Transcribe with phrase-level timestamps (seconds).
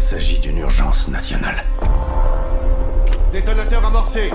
[0.00, 1.62] Il s'agit d'une urgence nationale.
[3.30, 4.30] Détonateur amorcé.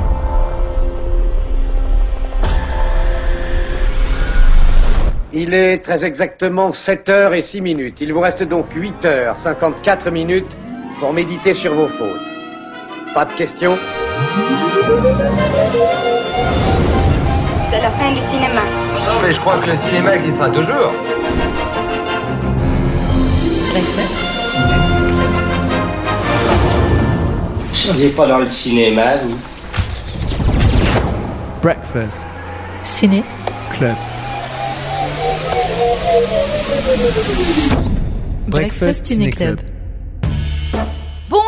[5.34, 7.98] Il est très exactement 7 heures et 6 minutes.
[8.00, 10.56] Il vous reste donc 8 heures 54 minutes
[11.00, 12.22] pour méditer sur vos fautes.
[13.16, 13.76] Pas de questions?
[17.72, 18.62] C'est la fin du cinéma.
[19.08, 20.94] Non, mais je crois que le cinéma existera toujours.
[23.68, 24.85] Vous
[27.86, 29.38] seriez pas dans le cinéma, vous?
[31.62, 32.28] Breakfast
[32.84, 33.24] Ciné
[33.74, 33.96] Club.
[38.48, 39.60] Breakfast Ciné Club.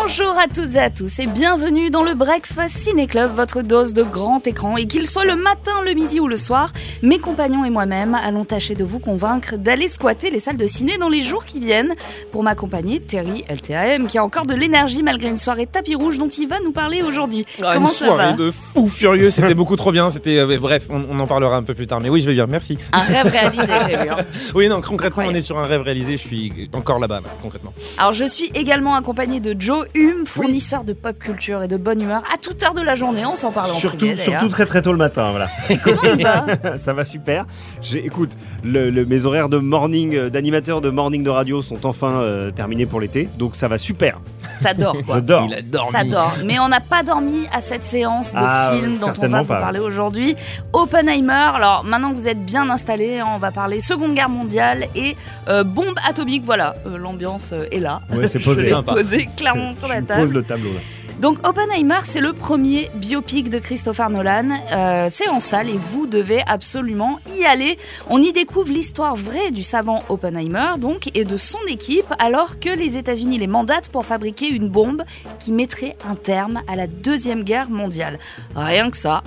[0.10, 3.92] Bonjour à toutes et à tous et bienvenue dans le Breakfast Ciné Club, votre dose
[3.92, 4.78] de grand écran.
[4.78, 6.72] Et qu'il soit le matin, le midi ou le soir,
[7.02, 10.98] mes compagnons et moi-même allons tâcher de vous convaincre d'aller squatter les salles de ciné
[10.98, 11.94] dans les jours qui viennent.
[12.32, 16.30] Pour m'accompagner, Terry LTAM, qui a encore de l'énergie malgré une soirée tapis rouge dont
[16.30, 17.46] il va nous parler aujourd'hui.
[17.62, 20.10] Ah, Comment une ça soirée va de fou furieux, c'était beaucoup trop bien.
[20.10, 22.00] C'était euh, bref, on, on en parlera un peu plus tard.
[22.00, 22.78] Mais oui, je vais bien, merci.
[22.94, 24.10] Un rêve réalisé, j'ai vu.
[24.10, 24.18] hein.
[24.56, 25.36] Oui, non, concrètement, Incroyable.
[25.36, 26.14] on est sur un rêve réalisé.
[26.14, 27.74] Je suis encore là-bas, là, concrètement.
[27.98, 32.02] Alors je suis également accompagné de Joe Hume, fournisseur de pop culture et de bonne
[32.02, 33.26] humeur à toute heure de la journée.
[33.26, 35.48] On s'en parle en Surtout, privé, surtout très très tôt le matin, voilà.
[35.84, 36.46] Comment il va
[36.78, 37.46] ça va super.
[37.94, 38.32] Écoute,
[38.64, 42.52] le, le- mes horaires de morning, euh, d'animateur de morning de radio sont enfin euh,
[42.52, 44.20] terminés pour l'été, donc ça va super.
[44.62, 45.16] Ça dort quoi.
[45.16, 45.46] Je dors.
[45.50, 45.92] Il a dormi.
[45.92, 46.34] Ça dort.
[46.46, 49.48] Mais on n'a pas dormi à cette séance de Ah, film dont on va vous
[49.48, 50.36] parler aujourd'hui.
[50.74, 51.32] Oppenheimer.
[51.56, 55.16] Alors maintenant que vous êtes bien installés, hein, on va parler Seconde Guerre mondiale et
[55.48, 56.44] euh, bombe atomique.
[56.46, 58.02] Voilà, euh, l'ambiance est là.
[58.12, 58.72] Ouais, c'est posé.
[58.86, 60.22] Posé clairement sur la Je table.
[60.22, 60.80] pose le tableau là.
[61.20, 64.50] Donc Oppenheimer, c'est le premier biopic de Christopher Nolan.
[64.72, 67.80] Euh, c'est en salle et vous devez absolument y aller.
[68.08, 72.70] On y découvre l'histoire vraie du savant Oppenheimer, donc, et de son équipe, alors que
[72.70, 75.02] les États-Unis les mandatent pour fabriquer une bombe
[75.40, 78.20] qui mettrait un terme à la deuxième guerre mondiale.
[78.56, 79.24] Rien que ça.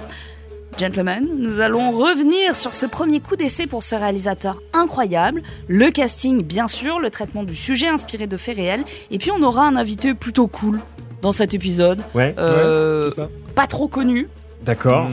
[0.78, 6.42] Gentlemen, nous allons revenir sur ce premier coup d'essai pour ce réalisateur incroyable, le casting
[6.42, 9.76] bien sûr, le traitement du sujet inspiré de faits réels, et puis on aura un
[9.76, 10.80] invité plutôt cool
[11.20, 13.28] dans cet épisode, Ouais, euh, c'est ça.
[13.54, 14.28] pas trop connu,
[14.62, 15.08] d'accord.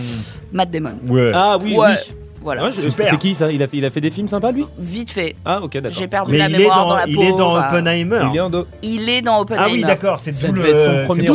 [0.53, 0.93] Matt Damon.
[1.09, 1.31] Ouais.
[1.33, 1.87] Ah oui, Ouais.
[1.89, 2.15] oui.
[2.47, 4.63] Voilà, Ouais, c'est qui ça il a, fait, il a fait des films sympas lui
[4.79, 5.35] vite fait.
[5.43, 5.99] Ah ok d'accord.
[5.99, 7.21] J'ai perdu Mais la il est, mémoire dans, dans, la il peau.
[7.23, 8.21] est dans enfin, Oppenheimer.
[8.31, 8.67] Il est en dos.
[8.83, 9.67] il est dans Oppenheimer.
[9.69, 11.27] Ah oui, d'accord, c'est son c'est premier.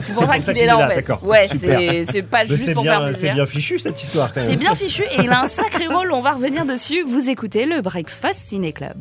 [0.00, 1.08] C'est pour ça qu'il est là en fait.
[1.22, 3.34] Ouais, c'est c'est pas juste c'est pour bien, faire c'est plaisir.
[3.34, 4.50] bien fichu cette histoire quand même.
[4.50, 7.04] C'est bien fichu et il a un sacré rôle, on va revenir dessus.
[7.06, 8.96] Vous écoutez le Breakfast Ciné Club.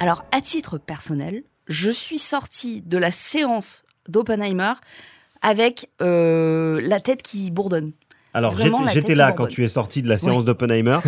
[0.00, 4.72] Alors, à titre personnel, je suis sortie de la séance d'Oppenheimer
[5.44, 7.92] avec euh, la tête qui bourdonne.
[8.32, 8.56] Alors
[8.92, 10.98] j'étais- là quand tu es sorti de la séance d'Oppenheimer.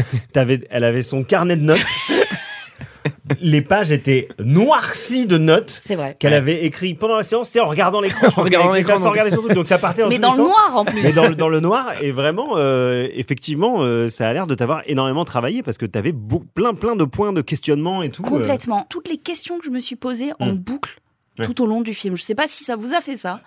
[0.70, 1.80] Elle avait son carnet de notes.
[3.40, 5.82] Les pages étaient noircies de notes
[6.20, 8.28] qu'elle avait écrit pendant la séance, c'est en regardant l'écran.
[8.30, 8.76] pense regardant ça
[9.24, 9.66] l'écran, donc.
[9.66, 10.46] ça partait dans Mais dans le sens.
[10.46, 11.02] noir en plus.
[11.02, 14.54] Mais dans, le- dans le noir, et vraiment, euh, effectivement, euh, ça a l'air de
[14.54, 18.22] t'avoir énormément travaillé parce que t'avais beau- plein, plein de points de questionnement et tout.
[18.24, 18.28] euh.
[18.28, 18.86] Complètement.
[18.90, 20.58] Toutes les questions que je me suis posées en Mm.
[20.58, 21.00] boucle
[21.38, 21.46] Ouais.
[21.46, 22.16] tout au long du film.
[22.16, 23.40] Je sais pas si ça vous a fait ça.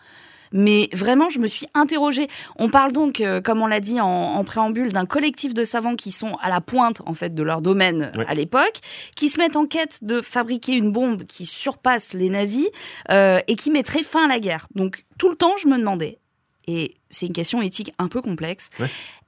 [0.52, 2.28] Mais vraiment, je me suis interrogée.
[2.58, 5.96] On parle donc, euh, comme on l'a dit en, en préambule, d'un collectif de savants
[5.96, 8.80] qui sont à la pointe en fait de leur domaine à l'époque,
[9.16, 12.70] qui se mettent en quête de fabriquer une bombe qui surpasse les nazis
[13.12, 14.68] euh, et qui mettrait fin à la guerre.
[14.76, 16.20] Donc tout le temps, je me demandais,
[16.68, 18.70] et c'est une question éthique un peu complexe,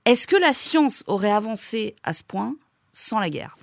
[0.05, 2.55] est-ce que la science aurait avancé à ce point
[2.93, 3.57] sans la guerre?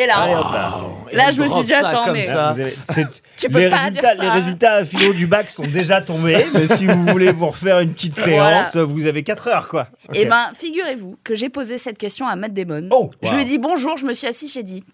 [0.00, 0.78] Et là, Allez, hop là.
[1.12, 3.76] Là, je me suis dit, attends, mais- Là, vous avez- c'est- Tu peux les, pas
[3.78, 4.22] résultats, dire ça.
[4.22, 7.92] les résultats philo du bac sont déjà tombés, mais si vous voulez vous refaire une
[7.94, 8.64] petite Voilà.
[8.66, 9.88] séance, vous avez 4 heures, quoi.
[10.08, 10.14] Ok.
[10.14, 12.88] Eh ben, figurez-vous que j'ai posé cette question à Matt Damon.
[12.92, 13.34] Oh, Je wow.
[13.34, 14.84] lui ai dit bonjour, je me suis assis, j'ai dit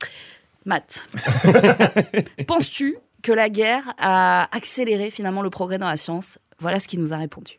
[0.64, 1.06] Matt,
[2.46, 6.38] penses-tu que la guerre a accéléré finalement le progrès dans la science?
[6.60, 7.58] Voilà ce qu'il nous a répondu.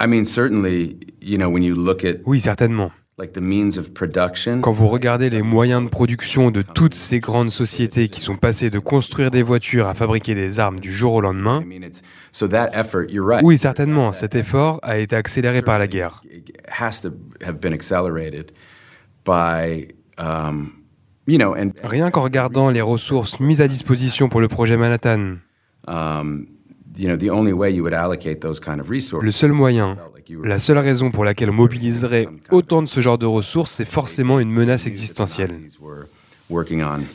[0.00, 2.90] I mean, certainly, you know, when you look at Oui, certainement.
[3.18, 4.60] Like the means of production.
[4.60, 8.70] Quand vous regardez les moyens de production de toutes ces grandes sociétés qui sont passées
[8.70, 12.02] de construire des voitures à fabriquer des armes du jour au lendemain, I mean, it's
[12.30, 13.06] so that effort.
[13.08, 13.44] You're right.
[13.44, 16.22] oui, certainement, cet effort a été accéléré par la guerre.
[16.30, 17.10] It has to
[17.44, 18.52] have been accelerated
[19.24, 19.88] by,
[20.18, 20.72] um,
[21.26, 25.38] you know, and Rien qu'en regardant les ressources mises à disposition pour le projet Manhattan,
[26.98, 29.24] you know, the only way you would allocate those kind of resources.
[29.24, 29.96] le seul moyen,
[30.44, 34.40] la seule raison pour laquelle on mobiliserait autant de ce genre de ressources, c'est forcément
[34.40, 35.50] une menace existentielle.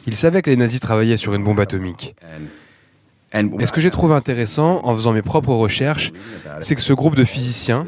[0.08, 2.16] Ils savaient que les nazis travaillaient sur une bombe atomique.
[3.34, 6.12] Et ce que j'ai trouvé intéressant en faisant mes propres recherches,
[6.60, 7.88] c'est que ce groupe de physiciens,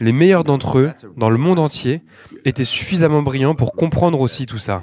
[0.00, 2.02] les meilleurs d'entre eux, dans le monde entier,
[2.44, 4.82] étaient suffisamment brillants pour comprendre aussi tout ça.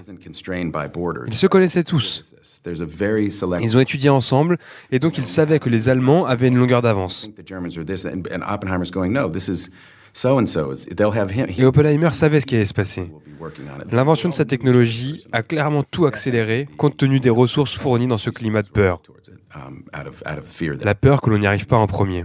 [1.28, 2.36] Ils se connaissaient tous.
[2.66, 4.58] Ils ont étudié ensemble
[4.92, 7.30] et donc ils savaient que les Allemands avaient une longueur d'avance.
[11.58, 13.12] Et Oppenheimer savait ce qui allait se passer.
[13.92, 18.30] L'invention de sa technologie a clairement tout accéléré compte tenu des ressources fournies dans ce
[18.30, 19.02] climat de peur.
[20.84, 22.24] La peur que l'on n'y arrive pas en premier.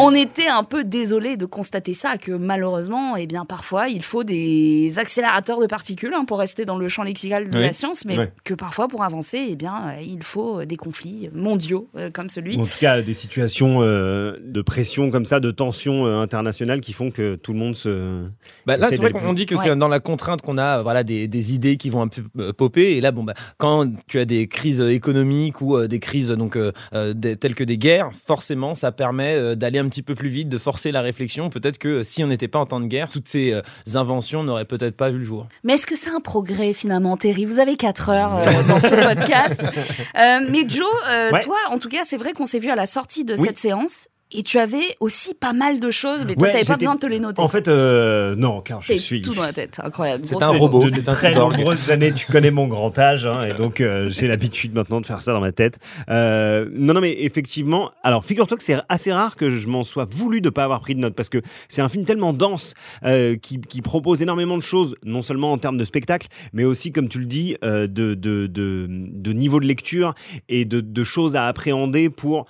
[0.00, 4.24] On était un peu désolé de constater ça, que malheureusement, eh bien, parfois, il faut
[4.24, 7.64] des accélérateurs de particules hein, pour rester dans le champ lexical de Oui.
[7.64, 8.32] la science, mais Ouais.
[8.44, 12.56] que parfois, pour avancer, eh bien, euh, il faut des conflits mondiaux euh, comme celui.
[12.58, 16.92] En tout cas, des situations euh, de pression comme ça, de tension euh, internationale qui
[16.92, 18.24] font que tout le monde se.
[18.66, 21.02] Bah, là, c'est vrai qu'on dit que c'est dans la contrainte qu'on a, euh, voilà,
[21.04, 22.96] des, des idées qui vont un peu euh, popper.
[22.96, 26.56] Et là, bon, bah, quand tu as des crises économiques ou euh, des crises donc
[26.56, 30.14] euh, euh, des- telles que des guerres, forcément, ça permet euh, d'aller un petit peu
[30.14, 31.50] plus vite, de forcer la réflexion.
[31.50, 33.62] Peut-être que euh, si on n'était pas en temps de guerre, toutes ces euh,
[33.94, 35.46] inventions n'auraient peut-être pas vu le jour.
[35.64, 37.44] Mais est-ce que c'est un progrès finalement, Terry?
[37.44, 39.62] Vous avez 4 heures euh, dans ce podcast.
[39.62, 41.42] Euh, mais Joe, euh, Ouais.
[41.42, 43.46] toi, en tout cas, c'est vrai qu'on s'est vu à la sortie de Oui.
[43.46, 44.08] cette séance.
[44.30, 47.00] Et tu avais aussi pas mal de choses, mais toi, Ouais, t'avais pas besoin de
[47.00, 47.40] te les noter.
[47.40, 49.22] En fait, euh, non, car je suis.
[49.22, 50.24] tout dans la tête, incroyable.
[50.26, 53.44] C'est un robot, de c'est un très nombreuses années, tu connais mon grand âge, hein,
[53.44, 55.78] et donc euh, j'ai l'habitude maintenant de faire ça dans ma tête.
[56.10, 60.06] Euh, non, non, mais effectivement, alors figure-toi que c'est assez rare que je m'en sois
[60.10, 61.40] voulu de pas avoir pris de notes, parce que
[61.70, 65.58] c'est un film tellement dense euh, qui, qui propose énormément de choses, non seulement en
[65.58, 69.58] termes de spectacle, mais aussi, comme tu le dis, euh, de, de, de, de niveau
[69.58, 70.14] de lecture
[70.50, 72.44] et de, de choses à appréhender pour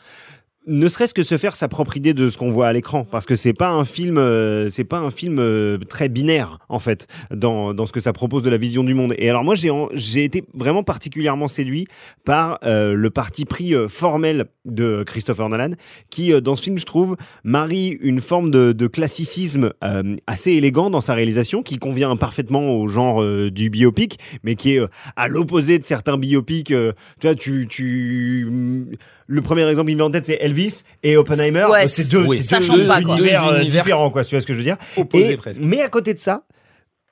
[0.66, 3.26] ne serait-ce que se faire sa propre idée de ce qu'on voit à l'écran parce
[3.26, 7.06] que c'est pas un film euh, c'est pas un film euh, très binaire en fait
[7.30, 9.14] dans, dans ce que ça propose de la vision du monde.
[9.18, 11.86] Et alors moi j'ai j'ai été vraiment particulièrement séduit
[12.24, 15.70] par euh, le parti pris formel de Christopher Nolan
[16.10, 19.72] qui dans ce film je trouve marie une forme de, de classicisme
[20.26, 24.80] assez élégant dans sa réalisation qui convient parfaitement au genre du biopic mais qui est
[25.16, 28.98] à l'opposé de certains biopics tu vois tu, tu
[29.28, 31.66] le premier exemple qui me vient en tête, c'est Elvis et Oppenheimer.
[31.70, 33.14] Ouais, c'est deux, oui, c'est ça deux change pas, quoi.
[33.16, 34.76] univers, Deux euh, univers différents, quoi, si tu vois ce que je veux dire.
[34.96, 35.60] Opposés Et- presque.
[35.62, 36.44] Mais à côté de ça,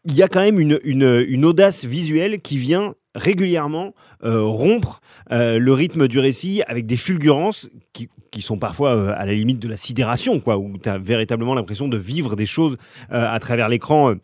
[0.07, 5.01] il y a quand même une, une, une audace visuelle qui vient régulièrement euh, rompre
[5.33, 9.33] euh, le rythme du récit avec des fulgurances qui, qui sont parfois euh, à la
[9.33, 12.77] limite de la sidération, quoi, où tu as véritablement l'impression de vivre des choses
[13.13, 14.11] euh, à travers l'écran.
[14.11, 14.15] euh,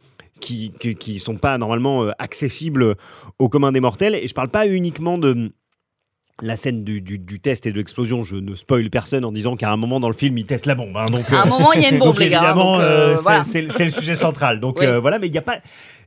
[0.41, 2.97] qui, qui sont pas normalement accessibles
[3.39, 4.17] au commun des mortels.
[4.17, 5.53] Et je parle pas uniquement de
[6.41, 8.25] la scène du, du- du test et de l'explosion.
[8.25, 10.75] Je ne spoil personne en disant qu'à un moment dans le film, il teste la
[10.75, 10.97] bombe.
[10.97, 11.07] hein.
[11.07, 12.39] donc, À un moment, il y a une bombe, donc, les gars.
[12.39, 13.23] évidemment, euh, euh, c'est-
[13.67, 13.85] voilà.
[13.85, 14.59] le sujet central.
[14.61, 14.87] Donc Oui.
[14.87, 15.59] euh, voilà, mais il n'y a pas.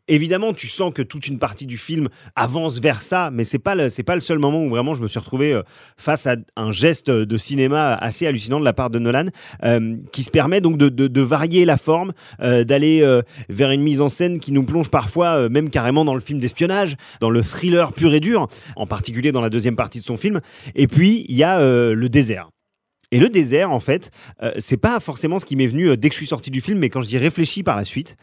[0.08, 3.90] Évidemment, tu sens que toute une partie du film avance vers ça, mais c'est pas
[3.90, 5.64] c'est pas le seul moment où vraiment je me suis retrouvé euh,
[5.98, 9.26] face à un geste de cinéma assez hallucinant de la part de Nolan,
[9.64, 13.72] euh, qui se permet donc de, de- de varier la forme, euh, d'aller euh, vers
[13.72, 16.98] une mise en scène qui nous plonge parfois euh, même carrément dans le film d'espionnage,
[17.20, 20.40] dans le thriller pur et dur, en particulier dans la deuxième partie de son film.
[20.76, 22.50] Et puis il y a le désert.
[23.12, 24.12] Et le désert, en fait,
[24.42, 26.62] euh, c'est pas forcément ce qui m'est venu euh, dès que je suis sorti du
[26.62, 28.16] film, mais quand j'y réfléchis par la suite,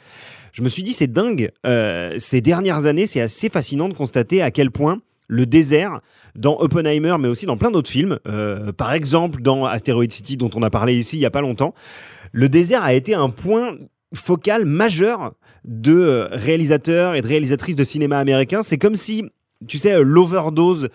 [0.53, 1.51] je me suis dit c'est dingue.
[1.67, 6.01] euh, ces dernières années, c'est assez fascinant de constater à quel point le désert
[6.35, 8.19] dans Oppenheimer, mais aussi dans plein d'autres films,
[8.77, 11.73] par exemple dans Asteroid City dont on a parlé ici il y a pas longtemps,
[12.33, 13.79] le désert a été un point
[14.15, 15.33] focal majeur
[15.65, 18.63] de réalisateurs et de réalisatrices de cinéma américain.
[18.63, 19.25] C'est comme si,
[19.69, 20.91] tu sais, l'overdose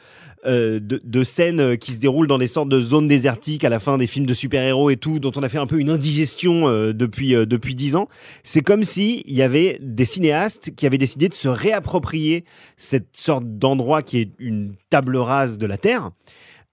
[0.46, 3.80] de, de scènes euh, qui se déroulent dans des sortes de zones désertiques à la
[3.80, 6.68] fin des films de super-héros et tout, dont on a fait un peu une indigestion
[6.68, 8.08] euh, depuis euh, depuis dix ans.
[8.44, 13.46] C'est comme si y avait des cinéastes qui avaient décidé de se réapproprier cette sorte
[13.46, 16.12] d'endroit qui est une table rase de la terre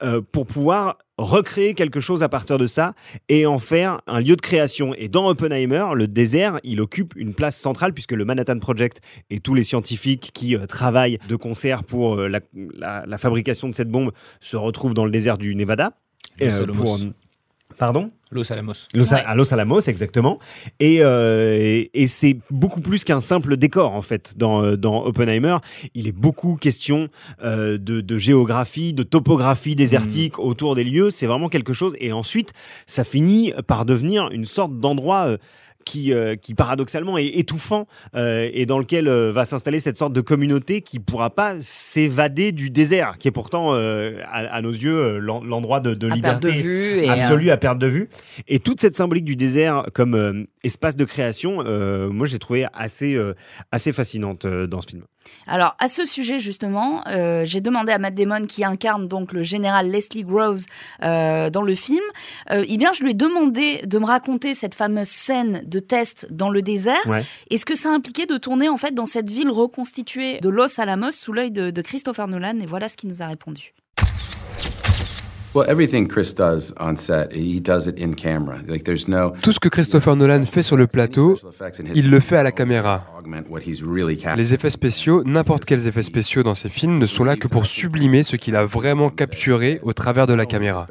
[0.03, 2.95] euh, pour pouvoir recréer quelque chose à partir de ça
[3.29, 4.95] et en faire un lieu de création.
[4.97, 9.41] Et dans Oppenheimer, le désert, il occupe une place centrale puisque le Manhattan Project et
[9.41, 12.41] tous les scientifiques qui euh, travaillent de concert pour euh, la,
[12.77, 15.93] la- la fabrication de cette bombe se retrouvent dans le désert du Nevada.
[16.41, 16.83] Los Euh, Alamos.
[16.83, 16.99] pour-
[17.79, 18.11] Pardon?
[18.35, 18.89] Los Alamos.
[18.93, 19.23] Los, Ouais.
[19.25, 20.39] à Los Alamos, exactement.
[20.81, 25.05] Et, euh, et, et c'est beaucoup plus qu'un simple décor, en fait, dans, euh, dans
[25.05, 25.57] Oppenheimer.
[25.95, 27.09] Il est beaucoup question
[27.43, 31.11] euh, de, de géographie, de topographie désertique autour des lieux.
[31.11, 31.95] C'est vraiment quelque chose.
[32.01, 32.53] Et ensuite,
[32.87, 35.37] ça finit par devenir une sorte d'endroit.
[35.85, 40.13] Qui, euh, qui paradoxalement est étouffant euh, et dans lequel euh, va s'installer cette sorte
[40.13, 45.19] de communauté qui pourra pas s'évader du désert, qui est pourtant à, à nos yeux
[45.19, 48.09] l'en- l'endroit de, de À perte de liberté vue et, absolue à perte de vue.
[48.49, 51.63] Et toute cette symbolique du désert comme espace de création,
[52.11, 53.19] moi j'ai trouvé assez,
[53.71, 55.05] assez fascinante dans ce film.
[55.47, 57.03] Alors, à ce sujet, justement,
[57.45, 60.65] j'ai demandé à Matt Damon, qui incarne donc le général Leslie Groves
[61.01, 62.03] dans le film,
[62.51, 66.51] eh bien, je lui ai demandé de me raconter cette fameuse scène de test dans
[66.51, 67.07] le désert.
[67.07, 67.25] Ouais.
[67.51, 70.81] Et ce que ça impliquait de tourner, en fait, dans cette ville reconstituée de Los
[70.81, 72.61] Alamos sous l'œil de, de Christopher Nolan?
[72.61, 73.74] Et voilà ce qu'il nous a répondu.
[75.55, 78.59] Well, everything Chris does on set, he does it in camera.
[78.67, 81.39] Like there's no Tout ce que Christopher Nolan fait sur le plateau,
[81.95, 83.07] il le fait à la caméra.
[84.37, 87.67] Les effets spéciaux, n'importe quels effets spéciaux dans ses films, ne sont là que pour
[87.67, 90.89] sublimer ce qu'il a vraiment capturé au travers de la caméra.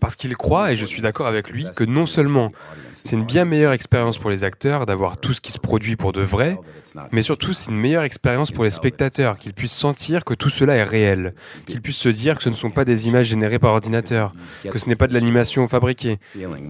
[0.00, 2.52] Parce qu'il croit, et je suis d'accord avec lui, que non seulement
[2.94, 6.12] c'est une bien meilleure expérience pour les acteurs d'avoir tout ce qui se produit pour
[6.12, 6.58] de vrai,
[7.10, 10.76] mais surtout c'est une meilleure expérience pour les spectateurs, qu'ils puissent sentir que tout cela
[10.76, 11.31] est réel,
[11.66, 14.34] qu'ils puissent se dire que ce ne sont pas des images générées par ordinateur,
[14.70, 16.18] que ce n'est pas de l'animation fabriquée.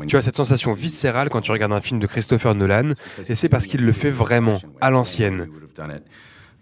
[0.06, 2.92] Tu as cette sensation viscérale quand tu regardes un film de Christopher Nolan,
[3.28, 5.48] et c'est parce qu'il le fait vraiment, à l'ancienne.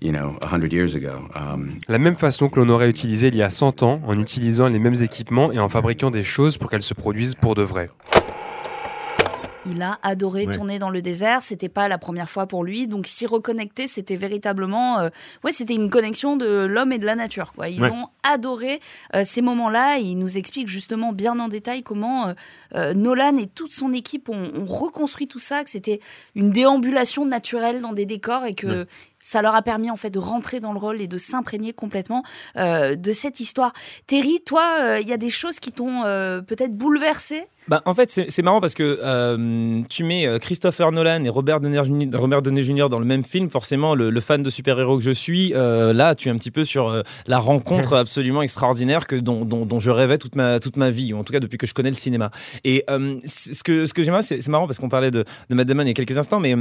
[0.02, 1.28] You know, 100 years ago.
[1.86, 4.78] La même façon que l'on aurait utilisé il y a 100 ans, en utilisant les
[4.78, 7.90] mêmes équipements et en fabriquant des choses pour qu'elles se produisent pour de vrai.
[9.66, 10.54] Il a adoré Ouais.
[10.54, 11.42] tourner dans le désert.
[11.42, 12.86] C'était pas la première fois pour lui.
[12.86, 15.08] Donc, s'y reconnecter, c'était véritablement, euh,
[15.44, 17.52] ouais, c'était une connexion de l'homme et de la nature.
[17.52, 17.68] Quoi.
[17.68, 17.90] Ils Ouais.
[17.90, 18.80] ont adoré
[19.14, 19.98] euh, ces moments-là.
[19.98, 22.32] Et il nous explique justement bien en détail comment euh,
[22.74, 26.00] euh, Nolan et toute son équipe ont, ont reconstruit tout ça, que c'était
[26.34, 28.86] une déambulation naturelle dans des décors et que Ouais.
[29.20, 32.22] ça leur a permis en fait de rentrer dans le rôle et de s'imprégner complètement
[32.56, 33.72] euh, de cette histoire.
[34.06, 37.44] Terry, toi, euh, il y a des choses qui t'ont euh, peut-être bouleversé.
[37.70, 41.60] Bah, en fait, c'est marrant parce que euh, tu mets euh, Christopher Nolan et Robert
[41.60, 42.18] Downey Jr.
[42.18, 42.88] Robert Downey Jr.
[42.88, 43.48] dans le même film.
[43.48, 46.50] Forcément, le, le fan de super-héros que je suis, euh, là, tu es un petit
[46.50, 50.58] peu sur euh, la rencontre absolument extraordinaire que, dont, dont, dont je rêvais toute ma,
[50.58, 52.32] toute ma vie, ou en tout cas depuis que je connais le cinéma.
[52.64, 55.82] Et ce que, ce que j'aimerais, c'est marrant parce qu'on parlait de, de Matt Damon
[55.82, 56.56] il y a quelques instants, mais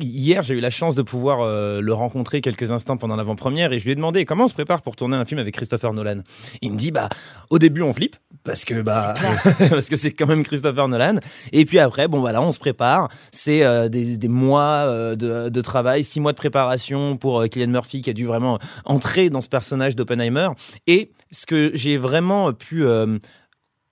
[0.00, 1.44] hier, j'ai eu la chance de pouvoir
[1.82, 4.80] le rencontrer quelques instants pendant l'avant-première et je lui ai demandé comment on se prépare
[4.80, 6.22] pour tourner un film avec Christopher Nolan?
[6.62, 7.10] Il me dit, bah,
[7.50, 9.12] au début, on flippe parce que, bah,
[9.70, 11.16] parce que c'est quand même Christopher Nolan.
[11.52, 13.08] Et puis après, bon voilà, on se prépare.
[13.32, 17.46] C'est euh, des, des mois euh, de, de travail, six mois de préparation pour euh,
[17.66, 20.48] Murphy qui a dû vraiment entrer dans ce personnage d'Oppenheimer.
[20.86, 23.18] Et ce que j'ai vraiment pu euh,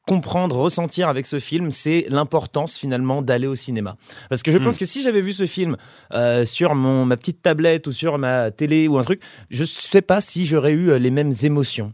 [0.07, 3.97] comprendre, ressentir avec ce film, c'est l'importance finalement d'aller au cinéma.
[4.29, 4.79] Parce que je pense Mm.
[4.79, 5.77] que si j'avais vu ce film
[6.13, 10.03] euh, sur mon, ma petite tablette ou sur ma télé ou un truc, je sais
[10.03, 11.93] pas si j'aurais eu les mêmes émotions.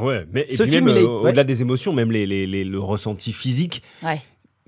[0.00, 2.46] Ouais, mais et Ce puis film, même, est- euh, au-delà des émotions, même les, les-
[2.46, 3.82] les- le ressenti physique.
[4.02, 4.20] Ouais.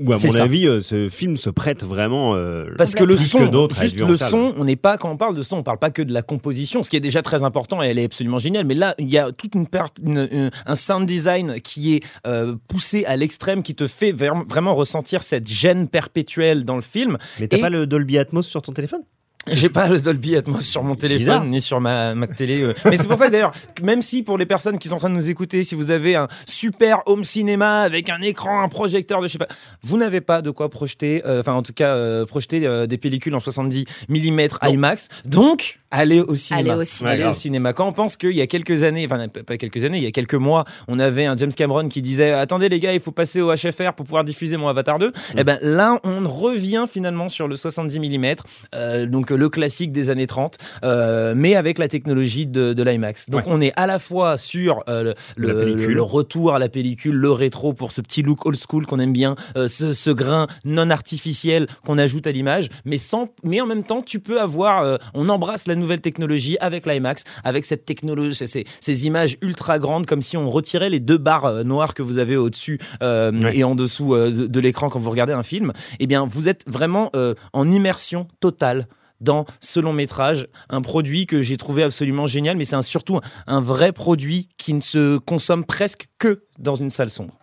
[0.02, 0.44] Où à mon ça.
[0.44, 2.34] avis, euh, ce film se prête vraiment.
[2.34, 5.10] euh, Parce que le son, d'autres à être juste le son, on n'est pas quand
[5.10, 7.20] on parle de son, on parle pas que de la composition, ce qui est déjà
[7.20, 8.64] très important et elle est absolument géniale.
[8.64, 12.02] Mais là, il y a toute une, perte, une- une- un sound design qui est
[12.26, 17.18] euh, poussé à l'extrême, qui te fait vraiment ressentir cette gêne perpétuelle dans le film.
[17.38, 19.02] Mais t'as Et- pas le Dolby Atmos sur ton téléphone?
[19.46, 21.44] J'ai pas le Dolby Atmos sur mon téléphone Bizarre.
[21.44, 22.62] ni sur ma, ma télé.
[22.62, 22.74] euh.
[22.84, 25.14] Mais c'est pour ça d'ailleurs, même si pour les personnes qui sont en train de
[25.14, 29.26] nous écouter, si vous avez un super home cinéma avec un écran, un projecteur de
[29.26, 29.48] je sais pas,
[29.82, 32.98] vous n'avez pas de quoi projeter, euh, enfin en tout cas euh, projeter euh, des
[32.98, 35.08] pellicules en 70 mm IMAX.
[35.24, 36.60] Donc allez au cinéma.
[36.60, 37.70] Allez au cinéma.
[37.70, 37.72] Au.
[37.72, 40.12] Quand on pense qu'il y a quelques années, enfin pas quelques années, il y a
[40.12, 43.40] quelques mois, on avait un James Cameron qui disait attendez les gars, il faut passer
[43.40, 45.12] au HFR pour pouvoir diffuser mon Avatar 2.
[45.36, 48.34] Et ben là, on revient finalement sur le 70 mm,
[48.74, 53.28] euh, donc le classique des années 30, euh, mais avec la technologie de, de l'IMAX.
[53.28, 53.52] Donc Ouais.
[53.52, 57.92] on est à la fois sur euh, le, retour à la pellicule, le rétro pour
[57.92, 61.98] ce petit look old school qu'on aime bien, euh, ce, ce grain non artificiel qu'on
[61.98, 65.66] ajoute à l'image, mais sans, mais en même temps, tu peux avoir, euh, on embrasse
[65.66, 68.46] la nouvelle technologie avec l'IMAX, avec cette technologie, ces,
[68.80, 72.18] ces- images ultra grandes, comme si on retirait les deux barres euh, noires que vous
[72.18, 75.72] avez au-dessus euh, et en dessous euh, de, de l'écran quand vous regardez un film.
[75.98, 78.86] Eh bien, vous êtes vraiment euh, en immersion totale
[79.20, 83.16] dans ce long métrage, un produit que j'ai trouvé absolument génial, mais c'est un- surtout
[83.18, 87.38] un, un vrai produit qui ne se consomme presque que dans une salle sombre.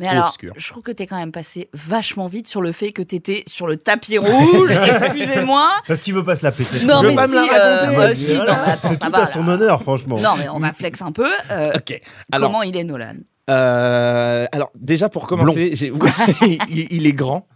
[0.00, 2.90] Mais Et alors, je trouve que t'es quand même passé vachement vite sur le fait
[2.90, 4.70] que t'étais sur le tapis rouge.
[5.04, 5.70] Excusez-moi.
[5.86, 6.84] Parce qu'il veut pas se la péter.
[6.86, 7.96] Non, Je mais pas si, me la raconter.
[7.98, 9.52] euh, euh, si, non, mais attends, C'est ça tout va, à son là.
[9.52, 10.16] honneur, franchement.
[10.18, 11.28] Non, mais on va flex un peu.
[11.50, 11.72] Euh,
[12.32, 13.14] Alors- comment il est Nolan?
[13.48, 15.92] Euh, alors déjà pour commencer, j'ai-
[16.70, 17.46] il, il est grand.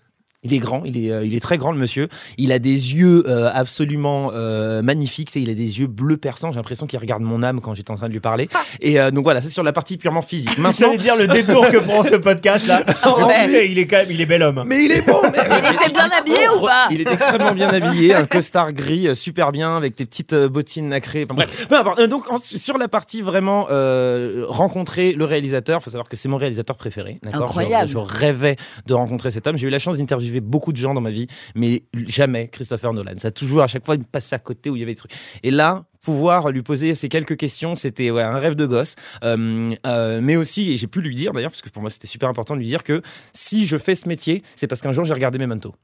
[0.44, 2.08] Il est grand, il est, euh, il est très grand le monsieur.
[2.38, 5.30] Il a des yeux euh, absolument euh, magnifiques.
[5.34, 6.52] Il a des yeux bleus perçants.
[6.52, 8.48] J'ai l'impression qu'il regarde mon âme quand j'étais en train de lui parler.
[8.80, 10.58] Et euh, donc voilà, c'est sur la partie purement physique.
[10.58, 12.84] Maintenant, J'allais dire le détour que prend ce podcast là.
[13.24, 13.68] Ouais.
[13.70, 14.64] il est quand même, il est bel homme.
[14.66, 15.20] mais il est bon.
[15.22, 19.14] mais- Il était bien habillé ou pas Il est extrêmement bien habillé, un costard gris,
[19.16, 21.24] super bien, avec tes petites euh, bottines nacrées.
[21.24, 22.00] Enfin, bref, peu importe.
[22.00, 26.28] Euh, donc en- sur la partie vraiment euh, rencontrer le réalisateur, faut savoir que c'est
[26.28, 27.18] mon réalisateur préféré.
[27.32, 27.88] Incroyable.
[27.88, 29.56] Je, je rêvais de rencontrer cet homme.
[29.56, 33.14] J'ai eu la chance d'interviewer beaucoup de gens dans ma vie, mais jamais Christopher Nolan.
[33.18, 34.92] Ça a toujours, à chaque fois, il me passait à côté où il y avait
[34.92, 35.14] des trucs.
[35.42, 38.94] Et là, pouvoir lui poser ces quelques questions, c'était ouais, un rêve de gosse.
[39.25, 42.06] Euh, euh, mais aussi, et j'ai pu lui dire d'ailleurs, parce que pour moi c'était
[42.06, 45.04] super important de lui dire que si je fais ce métier, c'est parce qu'un jour
[45.04, 45.75] j'ai regardé Memento.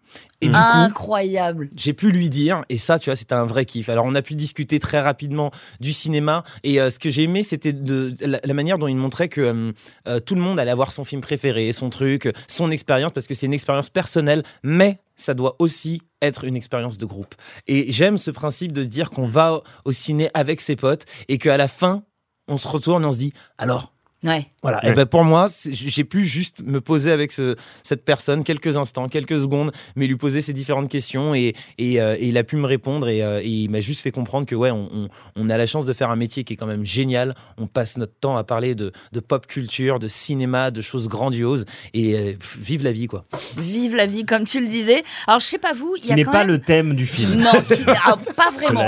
[0.41, 1.69] Et du coup, Incroyable.
[1.77, 3.89] j'ai pu lui dire, et ça, tu vois, c'était un vrai kiff.
[3.89, 5.51] Alors, on a pu discuter très rapidement
[5.81, 8.97] du cinéma, et euh, ce que j'ai aimé, c'était de la, la manière dont il
[8.97, 9.73] montrait que
[10.09, 13.35] euh, tout le monde allait avoir son film préféré, son truc, son expérience, parce que
[13.35, 17.35] c'est une expérience personnelle, mais ça doit aussi être une expérience de groupe.
[17.67, 21.57] Et j'aime ce principe de dire qu'on va au ciné avec ses potes, et qu'à
[21.57, 22.03] la fin,
[22.49, 24.45] on se retourne et on se dit, alors, Ouais.
[24.61, 24.81] voilà.
[24.85, 24.91] Ouais.
[24.91, 29.09] Et ben pour moi, j'ai pu juste me poser avec ce, cette personne quelques instants,
[29.09, 32.57] quelques secondes, mais lui poser ces différentes questions et, et, euh, et il a pu
[32.57, 35.49] me répondre et, euh, et il m'a juste fait comprendre que ouais, on, on- on
[35.49, 37.35] a la chance de faire un métier qui est quand même génial.
[37.57, 41.65] On passe notre temps à parler de, de pop culture, de cinéma, de choses grandioses
[41.95, 43.25] et euh, pff, vive la vie quoi.
[43.57, 45.03] Vive la vie, comme tu le disais.
[45.27, 46.49] Alors, je sais pas vous, il y a n'est pas même...
[46.49, 47.41] le thème du film.
[47.41, 48.85] Non, qui- ah, pas vraiment.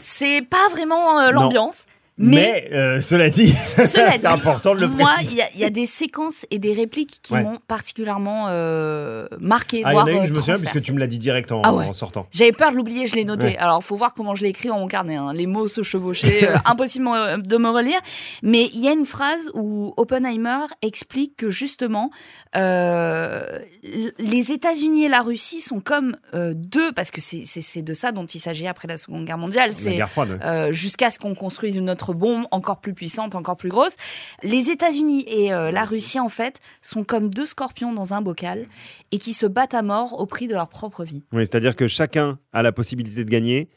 [0.00, 1.84] C'est pas vraiment euh, l'ambiance.
[2.16, 5.32] Mais, Mais, euh, cela dit, c'est important de le moi, préciser.
[5.32, 7.42] il y, a- il y a des séquences et des répliques qui Ouais.
[7.42, 10.80] m'ont particulièrement euh, marqué, Ah, y en voire a une, euh, je me souviens, puisque
[10.80, 11.86] tu me l'as dit direct en, Ah ouais.
[11.86, 12.28] en sortant.
[12.30, 13.46] J'avais peur de l'oublier, je l'ai noté.
[13.48, 13.56] Ouais.
[13.56, 15.16] Alors, faut voir comment je l'ai écrit dans mon carnet.
[15.16, 15.32] hein.
[15.32, 17.08] Les mots se chevauchaient, euh, impossible
[17.42, 17.98] de me relire.
[18.44, 22.10] Mais il y a une phrase où Oppenheimer explique que justement,
[22.54, 28.38] les États-Unis et la Russie sont comme deux, parce que c'est- de ça dont il
[28.38, 29.70] s'agit après la Seconde Guerre mondiale.
[29.70, 30.38] La C'est guerre froide.
[30.42, 30.72] ouais.
[30.72, 33.94] jusqu'à ce qu'on construise une autre bombe encore plus puissante, encore plus grosse.
[34.42, 38.66] Les États-Unis et euh, la Russie, en fait, sont comme deux scorpions dans un bocal
[39.12, 41.22] et qui se battent à mort au prix de leur propre vie.
[41.32, 43.68] Oui, c'est-à-dire que chacun a la possibilité de gagner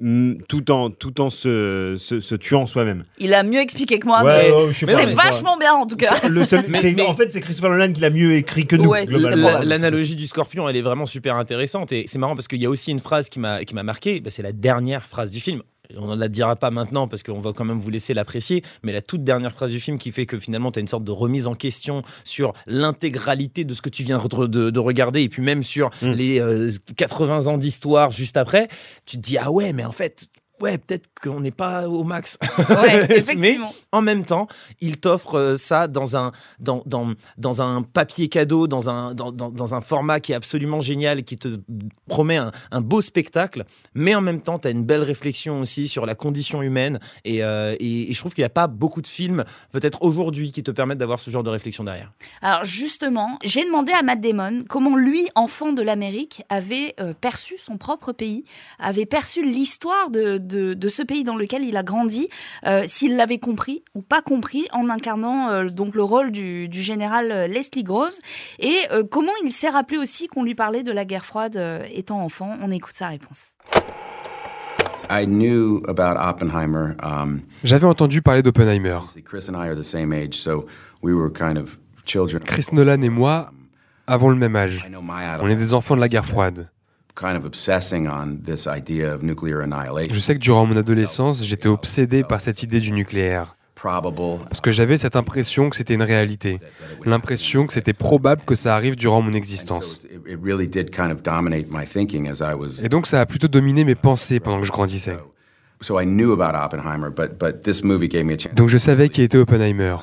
[0.00, 3.04] mm, tout en, tout en se, se, se tuant soi-même.
[3.18, 5.96] Il a mieux expliqué que moi, Ouais, mais ouais, c'était mais- vachement bien en tout
[5.96, 6.14] cas.
[6.28, 8.76] Le seul- Mais- c'est- mais- En fait, c'est Christopher Nolan qui l'a mieux écrit que
[8.76, 8.88] nous.
[8.88, 9.06] Ouais,
[9.64, 12.70] L'analogie du scorpion, elle est vraiment super intéressante et c'est marrant parce qu'il y a
[12.70, 14.20] aussi une phrase qui m'a qui m'a marqué.
[14.20, 15.62] bah, c'est la dernière phrase du film.
[15.96, 18.92] On ne la dira pas maintenant parce qu'on va quand même vous laisser l'apprécier, mais
[18.92, 21.10] la toute dernière phrase du film qui fait que finalement tu as une sorte de
[21.10, 25.28] remise en question sur l'intégralité de ce que tu viens de, de- de regarder et
[25.28, 26.12] puis même sur Mm.
[26.12, 28.68] les euh, 80 ans d'histoire juste après,
[29.06, 30.28] tu te dis ah ouais mais en fait
[30.60, 32.38] ouais peut-être qu'on n'est pas au max.
[32.68, 33.58] Ouais, mais
[33.92, 34.48] en même temps,
[34.80, 39.32] il t'offre euh, ça dans un, dans, dans, dans un papier cadeau, dans un, dans,
[39.32, 41.58] dans- dans un format qui est absolument génial, qui te
[42.08, 45.88] promet un, un beau spectacle, mais en même temps, tu as une belle réflexion aussi
[45.88, 47.00] sur la condition humaine.
[47.24, 50.52] Et, euh, et- et je trouve qu'il n'y a pas beaucoup de films, peut-être aujourd'hui,
[50.52, 52.12] qui te permettent d'avoir ce genre de réflexion derrière.
[52.42, 57.56] Alors justement, j'ai demandé à Matt Damon comment lui, enfant de l'Amérique, avait euh, perçu
[57.58, 58.44] son propre pays,
[58.78, 62.28] avait perçu l'histoire de, de, de ce pays dans lequel il a grandi,
[62.66, 66.82] euh, s'il l'avait compris ou pas compris en incarnant euh, donc le rôle du, du
[66.82, 68.18] général euh, Leslie Groves,
[68.58, 71.84] et euh, comment il s'est rappelé aussi qu'on lui parlait de la guerre froide euh,
[71.92, 72.56] étant enfant.
[72.62, 73.54] On écoute sa réponse.
[75.10, 76.94] I knew about Oppenheimer.
[77.02, 78.98] Um, J'avais entendu parler d'Oppenheimer.
[79.24, 80.66] Chris and I are the same age, so
[81.02, 82.42] we were kind of children.
[82.44, 83.50] Chris Nolan et moi
[84.06, 84.84] avons le même âge.
[84.86, 86.68] I know my On est des enfants de la guerre froide.
[87.18, 90.14] Kind of obsessing on this idea of nuclear annihilation.
[90.14, 93.56] Je sais que durant mon adolescence, j'étais obsédé par cette idée du nucléaire.
[93.80, 96.58] Parce que j'avais cette impression que c'était une réalité.
[97.04, 100.00] L'impression que c'était probable que ça arrive durant mon existence.
[102.82, 105.16] Et donc ça a plutôt dominé mes pensées pendant que je grandissais.
[105.80, 108.54] So I knew about Oppenheimer, but but this movie gave me a chance.
[108.54, 109.96] Donc je savais qui était Oppenheimer.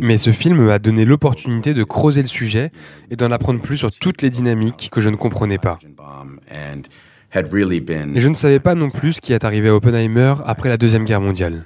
[0.00, 2.70] Mais ce film m'a donné l'opportunité de creuser le sujet
[3.10, 5.80] et d'en apprendre plus sur toutes les dynamiques que je ne comprenais pas.
[7.34, 10.76] Et je ne savais pas non plus ce qui est arrivé à Oppenheimer après la
[10.76, 11.64] Deuxième Guerre mondiale.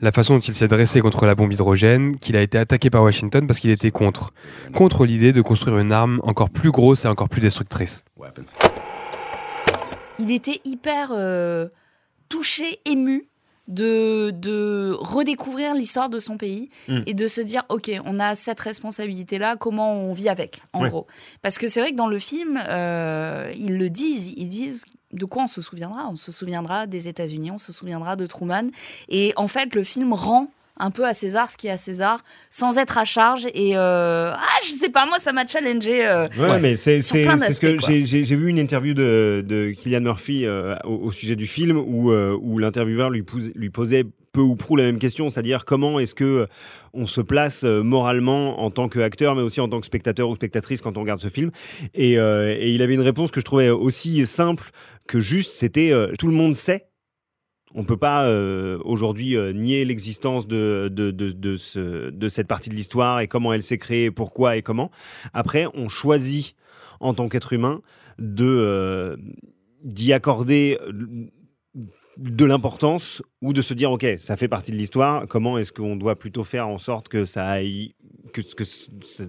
[0.00, 3.02] La façon dont il s'est dressé contre la bombe hydrogène, qu'il a été attaqué par
[3.02, 4.32] Washington parce qu'il était contre.
[4.74, 8.04] Contre l'idée de construire une arme encore plus grosse et encore plus destructrice.
[10.18, 11.68] il était hyper euh,
[12.28, 13.28] touché, ému
[13.66, 17.00] de, de redécouvrir l'histoire de son pays Mm.
[17.06, 20.82] et de se dire ok on a cette responsabilité là comment on vit avec en
[20.82, 20.90] Ouais.
[20.90, 21.06] gros
[21.40, 25.24] parce que c'est vrai que dans le film euh, ils le disent ils disent de
[25.24, 26.08] quoi on se souviendra?
[26.10, 28.66] On se souviendra des États-Unis on se souviendra de Truman
[29.08, 32.18] et en fait le film rend un peu à César ce qui est à César,
[32.50, 33.46] sans être à charge.
[33.54, 36.04] Et euh, ah, je sais pas, moi, ça m'a challengé.
[36.04, 40.74] euh, Ouais, mais c'est ce que j'ai- vu une interview de, de Killian Murphy euh,
[40.82, 44.56] au, au sujet du film où, euh, où l'intervieweur lui, pose- lui posait peu ou
[44.56, 46.48] prou la même question, c'est-à-dire comment est-ce que
[46.92, 50.80] on se place moralement en tant qu'acteur, mais aussi en tant que spectateur ou spectatrice
[50.80, 51.52] quand on regarde ce film.
[51.94, 54.70] Et, euh, et il avait une réponse que je trouvais aussi simple
[55.08, 56.88] que juste, c'était euh, tout le monde sait.
[57.74, 62.70] On peut pas euh, aujourd'hui euh, nier l'existence de, de, de, ce- de cette partie
[62.70, 64.90] de l'histoire et comment elle s'est créée, pourquoi et comment.
[65.32, 66.54] Après, on choisit
[67.00, 67.82] en tant qu'être humain
[68.18, 69.18] de
[69.82, 70.78] d'y accorder
[72.16, 75.96] de l'importance ou de se dire ok ça fait partie de l'histoire comment est-ce qu'on
[75.96, 77.94] doit plutôt faire en sorte que ça aille
[78.32, 78.64] que, que